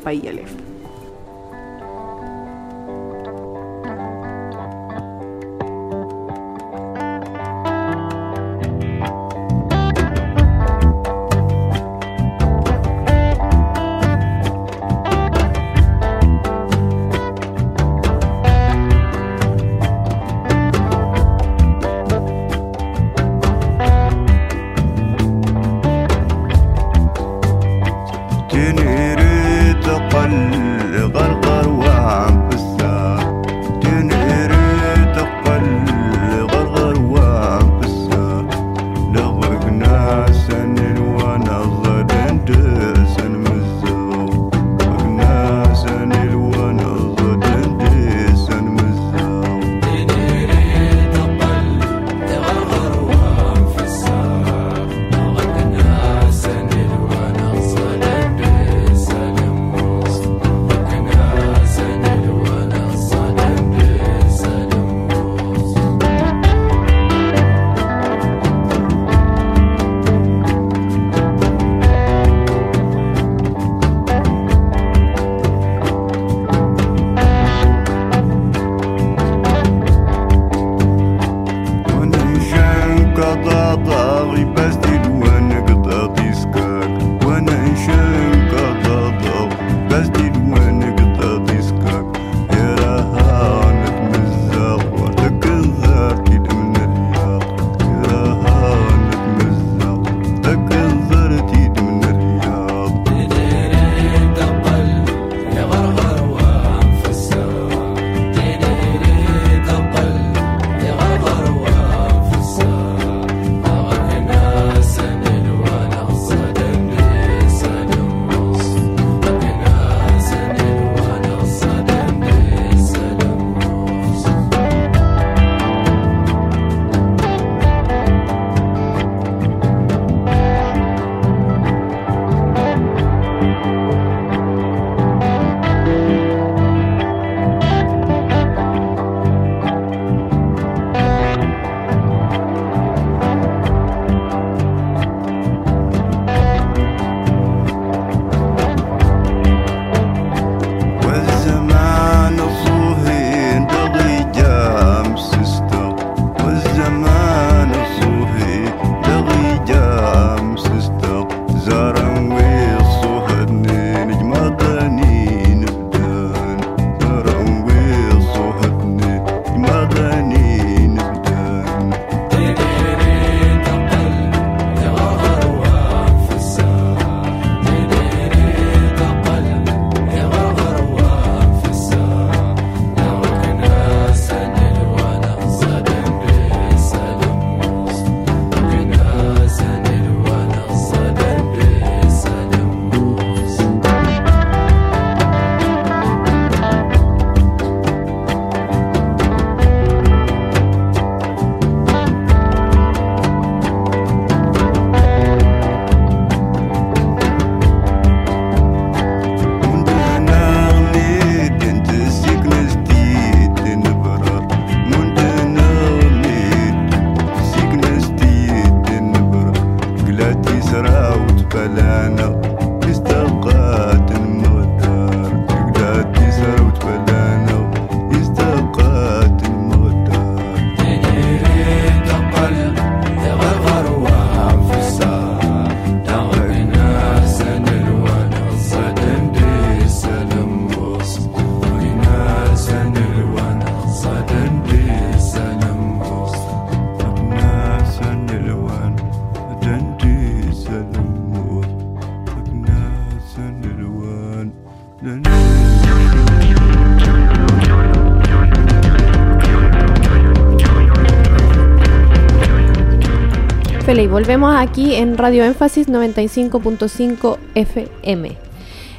[263.98, 268.36] Feli, volvemos aquí en Radio Énfasis 95.5 FM.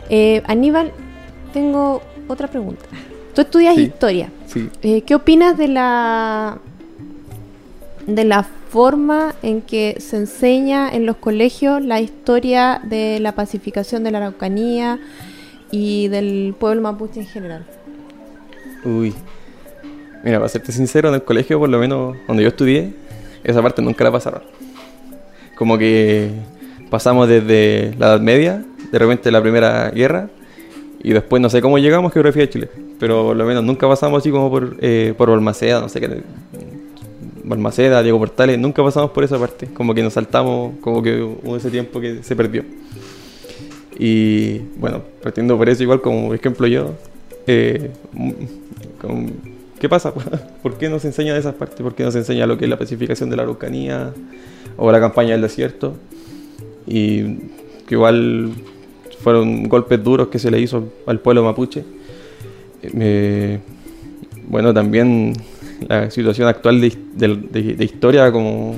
[0.09, 0.91] Eh, Aníbal,
[1.53, 2.83] tengo otra pregunta.
[3.33, 4.29] Tú estudias historia.
[4.47, 4.69] Sí.
[4.81, 6.57] Eh, ¿Qué opinas de la
[8.07, 14.03] de la forma en que se enseña en los colegios la historia de la pacificación
[14.03, 14.99] de la Araucanía
[15.71, 17.65] y del pueblo mapuche en general?
[18.83, 19.13] Uy.
[20.25, 22.93] Mira, para serte sincero, en el colegio, por lo menos donde yo estudié,
[23.45, 24.59] esa parte nunca la pasaron.
[25.59, 26.31] Como que
[26.89, 30.29] pasamos desde la Edad Media, de repente la Primera Guerra,
[31.03, 32.69] y después no sé cómo llegamos, geografía de Chile.
[32.97, 36.21] Pero por lo menos nunca pasamos así como por, eh, por Balmaceda, no sé qué.
[37.43, 39.67] Balmaceda, Diego Portales, nunca pasamos por esa parte.
[39.73, 42.63] Como que nos saltamos, como que hubo ese tiempo que se perdió.
[43.97, 46.93] Y bueno, partiendo por eso, igual como ejemplo yo,
[47.47, 47.91] eh,
[49.77, 50.13] ¿qué pasa?
[50.63, 51.81] ¿Por qué no se enseña de esas partes?
[51.81, 54.13] ¿Por qué no se enseña lo que es la pacificación de la Araucanía
[54.79, 55.95] o la campaña del desierto?
[56.87, 57.35] Y
[57.87, 58.51] que igual
[59.21, 61.83] fueron golpes duros que se le hizo al pueblo mapuche.
[62.81, 63.59] Eh,
[64.47, 65.33] bueno, también
[65.87, 68.75] la situación actual de, historia como,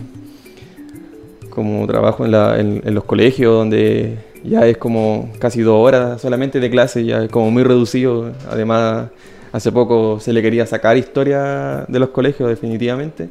[1.49, 6.69] como trabajo en, en, los colegios, donde ya es como casi dos horas solamente de
[6.69, 8.31] clase, ya es como muy reducido.
[8.49, 9.09] Además,
[9.51, 13.29] hace poco se le quería sacar historia de los colegios definitivamente.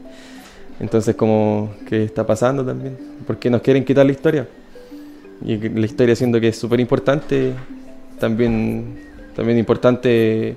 [0.80, 2.96] Entonces, como, ¿qué está pasando también?
[3.26, 4.46] ¿Por qué nos quieren quitar la historia?
[5.44, 7.52] y la historia siendo que es súper importante,
[8.18, 8.98] también,
[9.34, 10.56] también importante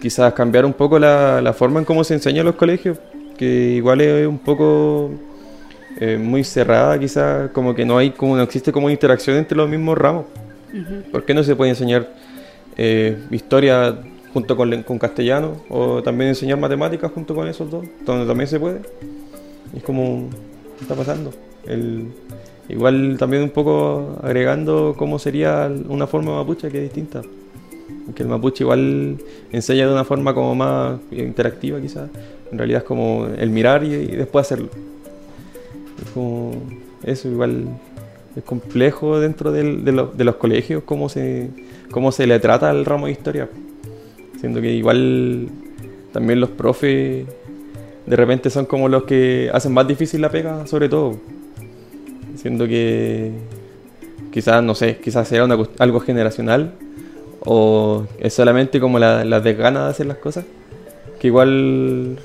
[0.00, 2.98] quizás cambiar un poco la, la, forma en cómo se enseña en los colegios,
[3.36, 5.10] que igual es un poco
[6.00, 9.68] eh, muy cerrada, quizás como que no hay como no existe como interacción entre los
[9.68, 10.26] mismos ramos.
[11.10, 12.06] ¿Por qué no se puede enseñar
[12.76, 13.96] eh, historia
[14.36, 18.60] junto con, con, castellano o también enseñar matemáticas junto con esos dos, donde también se
[18.60, 18.80] puede?
[19.74, 20.28] Es como,
[20.76, 21.30] ¿qué está pasando?
[21.66, 22.08] El,
[22.68, 27.22] Igual también un poco agregando cómo sería una forma mapuche que es distinta.
[28.14, 29.18] Que el mapuche igual
[29.52, 32.10] enseña de una forma como más interactiva quizás.
[32.50, 34.68] En realidad es como el mirar y, después hacerlo.
[36.04, 36.54] Es como
[37.04, 37.66] eso igual
[38.34, 41.48] es complejo dentro de, los colegios cómo se,
[41.90, 43.48] cómo se le trata al ramo de historia.
[44.40, 45.48] Siendo que igual
[46.12, 47.26] también los profes
[48.06, 51.18] de repente son como los que hacen más difícil la pega sobre todo
[52.36, 53.32] Siendo que
[54.30, 55.46] quizás, no sé, quizás sea
[55.78, 56.74] algo generacional
[57.40, 60.44] o es solamente como la, la desgana de hacer las cosas,
[61.18, 62.18] que igual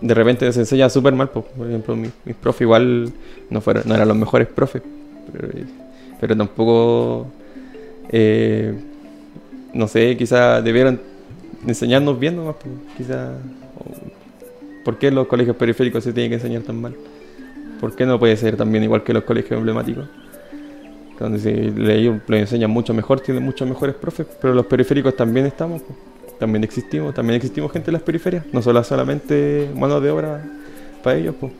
[0.00, 1.28] de repente se enseña súper mal.
[1.28, 3.12] Por ejemplo, mis, profes igual
[3.50, 4.82] no, fueron, no eran los mejores profes,
[6.20, 7.26] pero, tampoco,
[8.08, 8.74] eh,
[9.74, 11.00] no sé, quizás debieran
[11.66, 12.56] enseñarnos bien nomás,
[12.96, 13.38] quizás,
[14.84, 16.94] ¿por qué los colegios periféricos se tienen que enseñar tan mal?
[17.80, 20.06] ¿Por qué no puede ser también igual que los colegios emblemáticos?
[21.18, 25.46] Donde se le, le enseñan mucho mejor, tienen muchos mejores profes, pero los periféricos también
[25.46, 25.82] estamos,
[26.38, 30.44] también existimos, también existimos gente en las periferias, no solo solamente mano de obra
[31.02, 31.34] para ellos.
[31.38, 31.52] Pues.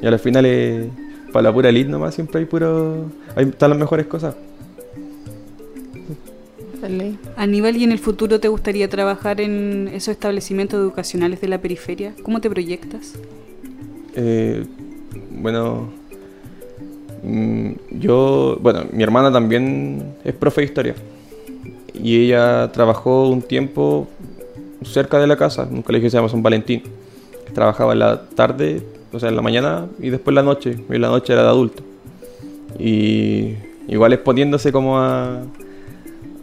[0.00, 0.88] Y a las finales,
[1.32, 3.06] para la pura elite nomás, siempre hay puro.
[3.36, 4.34] Ahí están las mejores cosas.
[7.36, 11.58] A nivel y en el futuro te gustaría trabajar en esos establecimientos educacionales de la
[11.58, 12.12] periferia?
[12.22, 13.14] ¿Cómo te proyectas?
[14.14, 14.64] Eh,
[15.30, 15.90] bueno,
[17.22, 20.94] mm, yo, bueno, mi hermana también es profe de historia
[21.94, 24.08] y ella trabajó un tiempo
[24.82, 26.82] cerca de la casa, en un colegio que se llama San Valentín.
[27.54, 30.76] Trabajaba en la tarde, o sea, en la mañana y después en la noche.
[30.90, 31.82] Y en la noche era de adulto.
[32.78, 33.54] Y
[33.88, 35.42] igual exponiéndose como a,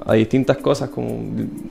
[0.09, 1.21] a distintas cosas, como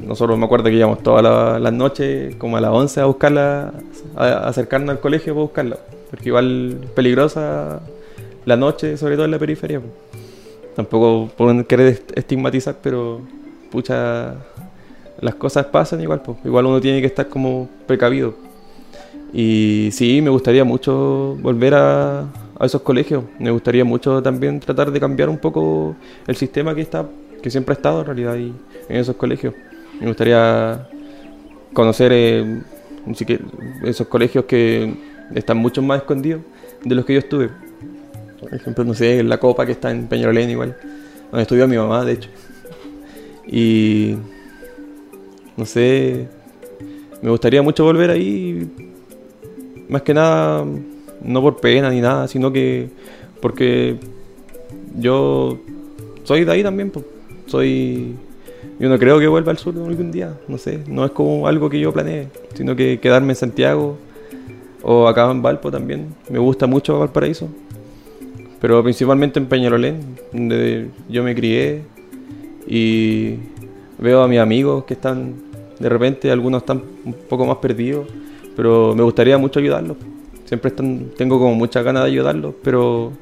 [0.01, 3.73] nosotros me acuerdo que íbamos todas las noches, como a las 11 a buscarla,
[4.17, 5.77] a acercarnos al colegio para buscarla
[6.11, 7.81] porque igual peligrosa
[8.45, 9.81] la noche, sobre todo en la periferia.
[10.75, 13.21] Tampoco pueden querer estigmatizar, pero
[13.71, 14.35] pucha,
[15.21, 16.39] las cosas pasan igual, pues.
[16.45, 18.35] igual uno tiene que estar como precavido.
[19.33, 23.25] Y sí, me gustaría mucho volver a, a esos colegios.
[23.39, 27.07] Me gustaría mucho también tratar de cambiar un poco el sistema que está,
[27.43, 28.55] que siempre ha estado en realidad ahí,
[28.89, 29.55] en esos colegios.
[30.01, 30.89] Me gustaría
[31.73, 32.63] conocer eh,
[33.85, 34.95] esos colegios que
[35.35, 36.43] están mucho más escondidos
[36.85, 37.51] de los que yo estuve.
[38.41, 40.77] Por ejemplo, no sé, la copa que está en Peñarolén igual,
[41.31, 42.31] donde estudió mi mamá, de hecho.
[43.47, 44.17] Y
[45.57, 46.29] no sé,
[47.21, 48.71] me gustaría mucho volver ahí,
[49.89, 50.65] más que nada,
[51.23, 52.91] no por pena ni nada, sino que
[53.41, 53.97] porque
[54.99, 55.59] yo
[56.25, 57.05] soy de ahí también, pues.
[57.49, 58.15] Soy...
[58.79, 61.69] Yo no creo que vuelva al sur algún día, no sé, no es como algo
[61.69, 63.97] que yo planeé, sino que quedarme en Santiago
[64.83, 66.15] O acá en Valpo también.
[66.29, 67.49] Me gusta mucho Valparaíso.
[68.61, 70.01] Pero principalmente en Peñalolén,
[70.33, 71.83] donde yo me crié.
[72.67, 73.37] Y
[73.99, 75.35] veo a mis amigos que están,
[75.79, 78.07] de repente, algunos están un poco más perdidos.
[78.57, 79.97] Pero me gustaría mucho ayudarlos.
[80.45, 83.13] Siempre están, tengo como muchas ganas de ayudarlos, pero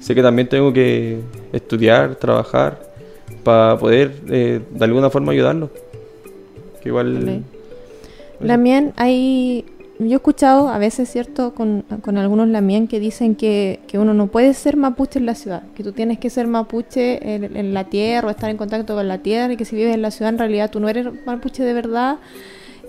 [0.00, 1.20] sé que también tengo que
[1.52, 2.87] estudiar, trabajar,
[3.48, 5.70] para poder eh, de alguna forma ayudarlos.
[6.82, 7.42] Que igual...
[8.40, 9.64] Lamien, hay
[9.98, 14.12] yo he escuchado a veces, ¿cierto?, con, con algunos lamien que dicen que, que, uno
[14.12, 17.72] no puede ser mapuche en la ciudad, que tú tienes que ser mapuche en, en,
[17.72, 20.10] la tierra o estar en contacto con la tierra y que si vives en la
[20.10, 22.18] ciudad en realidad tú no eres mapuche de verdad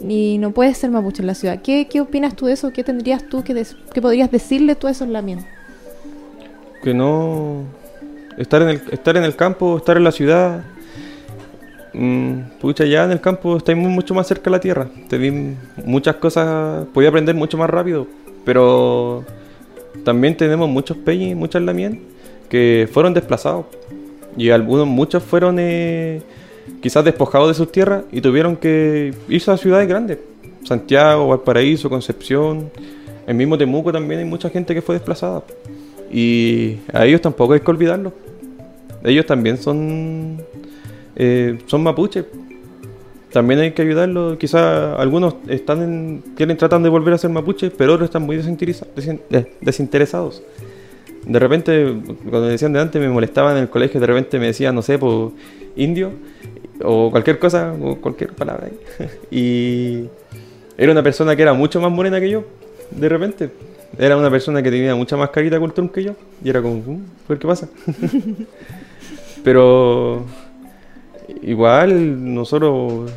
[0.07, 1.62] y no puedes ser mapuche en la ciudad.
[1.64, 2.72] ¿Qué, qué opinas tú de eso?
[2.72, 5.39] ¿Qué tendrías tú que, que podrías decirle tú a esos lamien?
[6.84, 7.78] Que no...
[8.39, 10.63] Estar en, el, estar en el campo, estar en la ciudad
[11.93, 14.87] Mm, pucha, ya en el campo estáis mucho más cerca de la tierra.
[15.07, 18.07] Te vi muchas cosas, podía aprender mucho más rápido.
[18.45, 19.23] Pero
[20.03, 22.01] también tenemos muchos peñis, muchas lamien
[22.49, 23.65] que fueron desplazados.
[24.37, 26.21] Y algunos, muchos fueron eh,
[26.81, 30.19] quizás despojados de sus tierras y tuvieron que irse a ciudades grandes.
[30.63, 32.71] Santiago, Valparaíso, Concepción.
[33.27, 35.43] El mismo Temuco también hay mucha gente que fue desplazada.
[36.11, 38.13] Y a ellos tampoco hay que olvidarlos.
[39.04, 40.38] Ellos también son
[41.16, 42.26] eh, son mapuches.
[43.32, 44.38] También hay que ayudarlos.
[44.38, 49.54] Quizás algunos están en, tratan de volver a ser mapuches, pero otros están muy eh,
[49.62, 50.41] desinteresados.
[51.26, 54.47] De repente, cuando me decían de antes, me molestaban en el colegio, de repente me
[54.47, 55.34] decían, no sé, por
[55.76, 56.12] indio,
[56.82, 58.70] o cualquier cosa, o cualquier palabra.
[59.30, 60.06] y
[60.78, 62.45] era una persona que era mucho más morena que yo,
[62.89, 63.50] de repente.
[63.97, 66.16] Era una persona que tenía mucha más carita cultural que yo.
[66.43, 67.68] Y era como, uh, ¿qué pasa?
[69.43, 70.25] pero
[71.41, 73.11] igual nosotros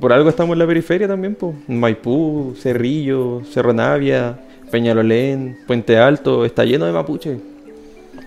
[0.00, 1.36] por algo estamos en la periferia también.
[1.68, 4.38] Maipú, Cerrillo, Cerro Navia,
[4.70, 7.38] Peñalolén, Puente Alto, está lleno de mapuche.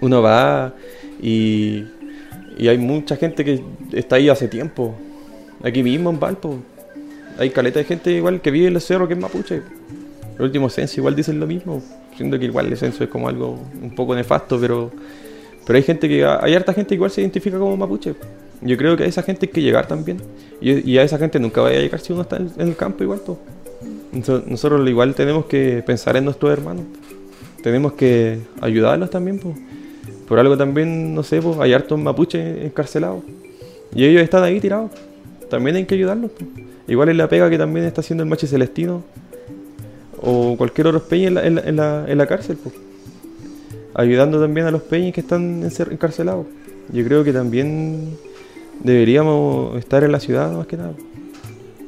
[0.01, 0.73] Uno va
[1.21, 1.85] y,
[2.57, 3.61] y hay mucha gente que
[3.93, 4.95] está ahí hace tiempo.
[5.63, 6.59] Aquí mismo en Valpo.
[7.37, 9.61] Hay caleta de gente igual que vive en el cerro que es mapuche.
[10.37, 11.81] El último censo igual dicen lo mismo.
[12.15, 14.91] Siendo que igual el censo es como algo un poco nefasto, pero,
[15.65, 18.15] pero hay gente que, hay harta gente que igual se identifica como mapuche.
[18.61, 20.21] Yo creo que a esa gente hay que llegar también.
[20.61, 23.21] Y, a esa gente nunca va a llegar si uno está en, el campo igual.
[23.21, 23.39] Todo.
[24.47, 26.85] nosotros igual tenemos que pensar en nuestros hermanos.
[27.63, 29.39] Tenemos que ayudarlos también.
[29.39, 29.55] Pues.
[30.27, 33.23] Por algo también, no sé, pues, hay hartos mapuches encarcelados.
[33.93, 34.91] Y ellos están ahí tirados.
[35.49, 36.31] También hay que ayudarlos.
[36.87, 39.03] Igual es la pega que también está haciendo el machi celestino.
[40.21, 42.57] O cualquier otro peña en la, en la, cárcel.
[43.95, 46.45] Ayudando también a los peñas que están encarcelados.
[46.91, 48.17] Yo creo que también
[48.83, 50.93] deberíamos estar en la ciudad más que nada.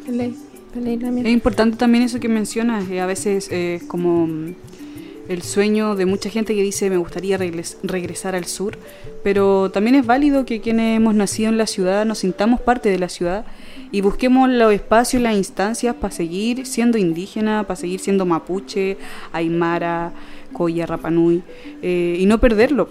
[0.08, 4.54] Es importante también eso que mencionas, eh, a veces es como mm,
[5.28, 8.78] el sueño de mucha gente que dice me gustaría regresar al sur,
[9.24, 13.00] pero también es válido que quienes hemos nacido en la ciudad nos sintamos parte de
[13.00, 13.46] la ciudad
[13.92, 18.98] y busquemos los espacios, las instancias para seguir siendo indígena, para seguir siendo mapuche,
[19.32, 20.14] aymara,
[20.54, 21.42] coya, rapanui,
[21.82, 22.88] eh, y no perderlo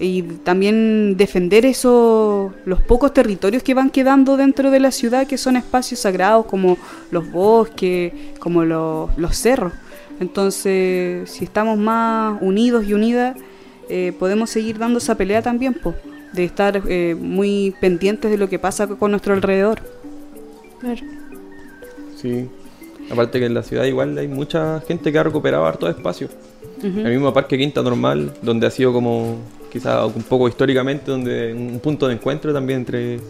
[0.00, 5.36] y también defender esos los pocos territorios que van quedando dentro de la ciudad que
[5.36, 6.78] son espacios sagrados como
[7.10, 9.72] los bosques como los, los cerros.
[10.20, 13.36] Entonces si estamos más unidos y unidas
[13.88, 15.96] eh, podemos seguir dando esa pelea también pues
[16.32, 19.80] de estar eh, muy pendientes de lo que pasa con nuestro alrededor.
[20.80, 21.00] Claro.
[22.16, 22.48] sí.
[23.10, 26.28] Aparte que en la ciudad igual hay mucha gente que ha recuperado harto espacio
[26.82, 29.38] el mismo parque Quinta Normal donde ha sido como
[29.70, 33.20] quizá un poco históricamente, donde un punto de encuentro también entre,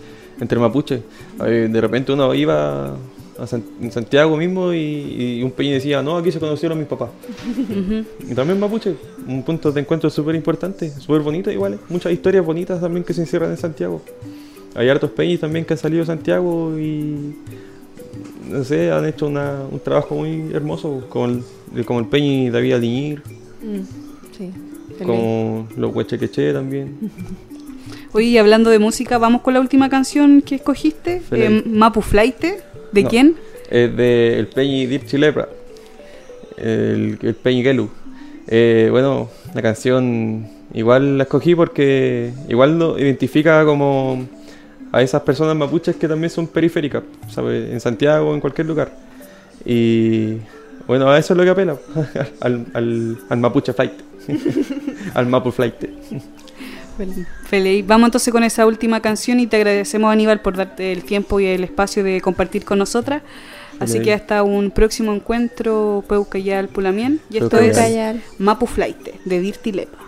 [0.40, 1.01] entre mapuches.
[1.38, 2.96] De repente uno iba
[3.38, 7.11] a Santiago mismo y, un peñi decía, no, aquí se conocieron mis papás.
[8.28, 8.94] Y también mapuche,
[9.26, 13.20] un punto de encuentro súper importante, súper bonito igual, muchas historias bonitas también que se
[13.20, 14.03] encierran en Santiago.
[14.74, 17.36] Hay hartos peñis también que han salido de Santiago y
[18.49, 23.22] no sé, han hecho un trabajo muy hermoso con el, como el peñi David Adiñir.
[23.62, 24.50] Mm, sí.
[25.04, 26.96] Como los Huechequeche también.
[28.12, 32.42] Oye, hablando de música, vamos con la última canción que escogiste, eh, Mapu Flight.
[32.92, 33.36] ¿De quién?
[33.70, 35.48] Es de el Peñi Deep Chilepra,
[36.56, 37.90] el, el Peñi Gelu.
[38.46, 44.26] Eh, bueno, la canción igual la escogí porque igual lo identifica como
[44.90, 47.70] a esas personas mapuches que también son periféricas, ¿sabes?
[47.70, 48.90] En Santiago o en cualquier lugar.
[49.66, 50.36] Y
[50.89, 51.76] bueno, a eso es lo que apela,
[52.41, 54.09] al, al, al mapuche flight.
[55.14, 55.74] al Maple Flight.
[57.45, 57.86] Feliz.
[57.86, 61.47] Vamos entonces con esa última canción y te agradecemos Aníbal por darte el tiempo y
[61.47, 63.22] el espacio de compartir con nosotras.
[63.78, 67.20] Así que hasta un próximo encuentro, Peucayal Pulamien.
[67.30, 67.78] Y esto es
[68.39, 69.99] Mapu Flight de Dirty Lepa.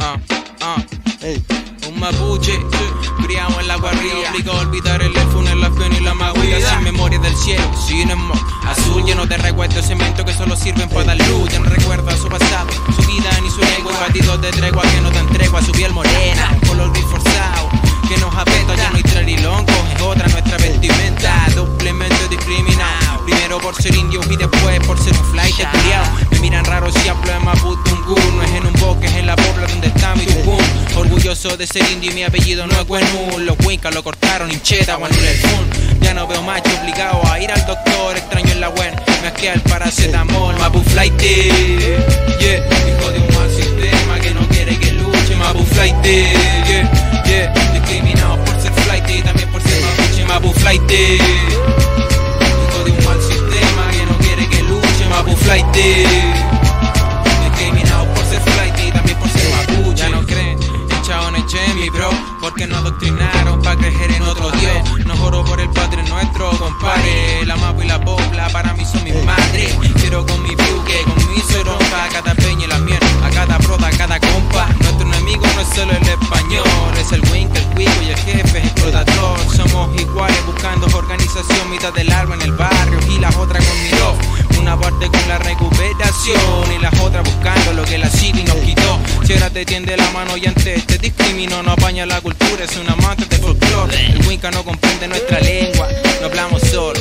[0.00, 0.16] Ah,
[0.62, 0.82] ah,
[1.88, 2.58] un mapuche
[3.22, 7.18] criado en la guarrilla Obliga a olvidar el funeral, pena y la maguilla Sin memoria
[7.18, 8.38] del cielo, sin amor
[8.70, 11.50] Azul lleno de recuerdos, cemento que solo sirven para dar luz.
[11.50, 13.92] Ya no recuerda su pasado, su vida ni su lengua.
[14.00, 16.50] Batidos de tregua que no dan tregua, su piel morena.
[16.52, 17.68] Un color forzado
[18.08, 18.76] que nos apeta.
[18.76, 21.46] Ya no hay trarilón, coge otra nuestra vestimenta.
[21.54, 23.24] Doblemente discriminado.
[23.24, 27.08] Primero por ser indio y después por ser un flight criado Me miran raro si
[27.08, 27.59] hablo de Maputungu
[31.58, 36.00] De ser indio y mi apellido no es Guenú Los wincas lo cortaron, hincheta, fun
[36.00, 39.54] Ya no veo macho obligado a ir al doctor Extraño en la web, me queda
[39.54, 45.36] el paracetamol Mapu flight, yeah Hijo de un mal sistema que no quiere que luche
[45.36, 50.90] Mapu flight, yeah, yeah Discriminado por ser flight y también por ser mapuche Mapu flight.
[50.90, 56.49] Hijo de un mal sistema que no quiere que luche Mapu flight
[61.80, 62.10] mi bro
[62.40, 65.06] Porque nos adoctrinaron para creer en otro Dios.
[65.06, 67.44] No juro por el Padre nuestro, compadre.
[67.46, 69.74] La mapa y la popla para mí son mis madres.
[70.00, 73.88] Quiero con mi buque, con mi soronga Cada peña y la miel, a cada broda,
[73.88, 74.68] a cada compa.
[74.80, 76.64] Nuestro enemigo no es solo el español
[76.98, 82.10] Es el wink, el cuico y el jefe explotador Somos iguales buscando organización Mitad del
[82.12, 86.72] alma en el barrio y las otras con mi love Una parte con la recuperación
[86.74, 88.98] Y las otras buscando lo que la City nos quitó.
[89.24, 92.88] Si te tiende la mano y antes te discrimino No apaña la cultura, es un
[92.88, 94.12] amante de folclore.
[94.12, 95.88] El Winca no comprende nuestra lengua
[96.20, 97.00] No hablamos solo,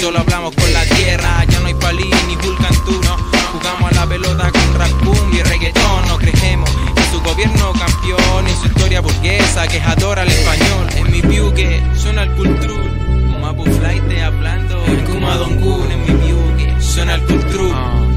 [0.00, 1.44] solo hablamos con la tierra.
[1.48, 3.16] Ya no hay palín ni vulcan tú, no.
[3.52, 4.90] Jugamos a la pelota con rap,
[5.32, 6.70] y reggaetón No creemos
[7.12, 10.88] su gobierno campeón En su historia burguesa que adora el español.
[10.96, 12.76] En mi que suena el cultru
[13.40, 16.23] Mapu flight hablando en Kumadongun En mi
[16.94, 17.74] suena el cultru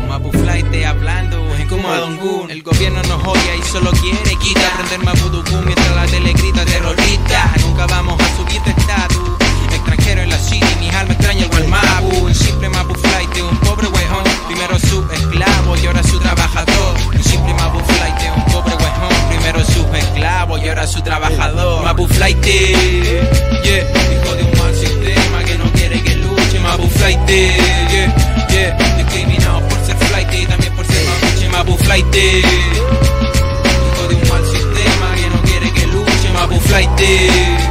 [0.07, 4.71] Mapu flight hablando en Kumadongun El gobierno nos odia y solo quiere quitar.
[4.73, 7.53] Aprender Maputucú mientras la tele grita terrorista.
[7.61, 9.29] Nunca vamos a subir de estatus.
[9.73, 13.57] Extranjero en la city, mi alma extraña el Gualmapu Un simple Mapu flight de un
[13.57, 14.23] pobre huejón.
[14.47, 16.97] Primero su esclavo y ahora su trabajador.
[17.15, 19.13] Un simple Mapu flight de un pobre huejón.
[19.29, 21.83] Primero su esclavo y ahora su trabajador.
[21.83, 23.81] Mapu flight, yeah.
[24.13, 26.59] Hijo de un mal sistema que no quiere que luche.
[26.59, 28.26] Mapu flight, yeah,
[28.57, 34.29] yeah Discriminado por ser flight y también por ser mapuche Mapu flight Hijo de un
[34.29, 37.66] mal sistema que no quiere que luche Mapu flight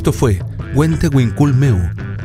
[0.00, 0.40] Esto fue
[0.74, 1.76] Huente Meu,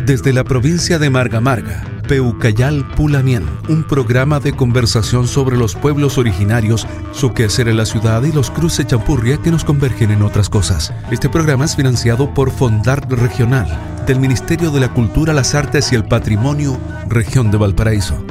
[0.05, 6.17] desde la provincia de Marga Marga, Peucayal Pulamien, un programa de conversación sobre los pueblos
[6.17, 10.47] originarios, su quehacer en la ciudad y los cruces champurria que nos convergen en otras
[10.47, 10.93] cosas.
[11.11, 13.67] Este programa es financiado por Fondart Regional,
[14.07, 18.24] del Ministerio de la Cultura, las Artes y el Patrimonio, Región de Valparaíso.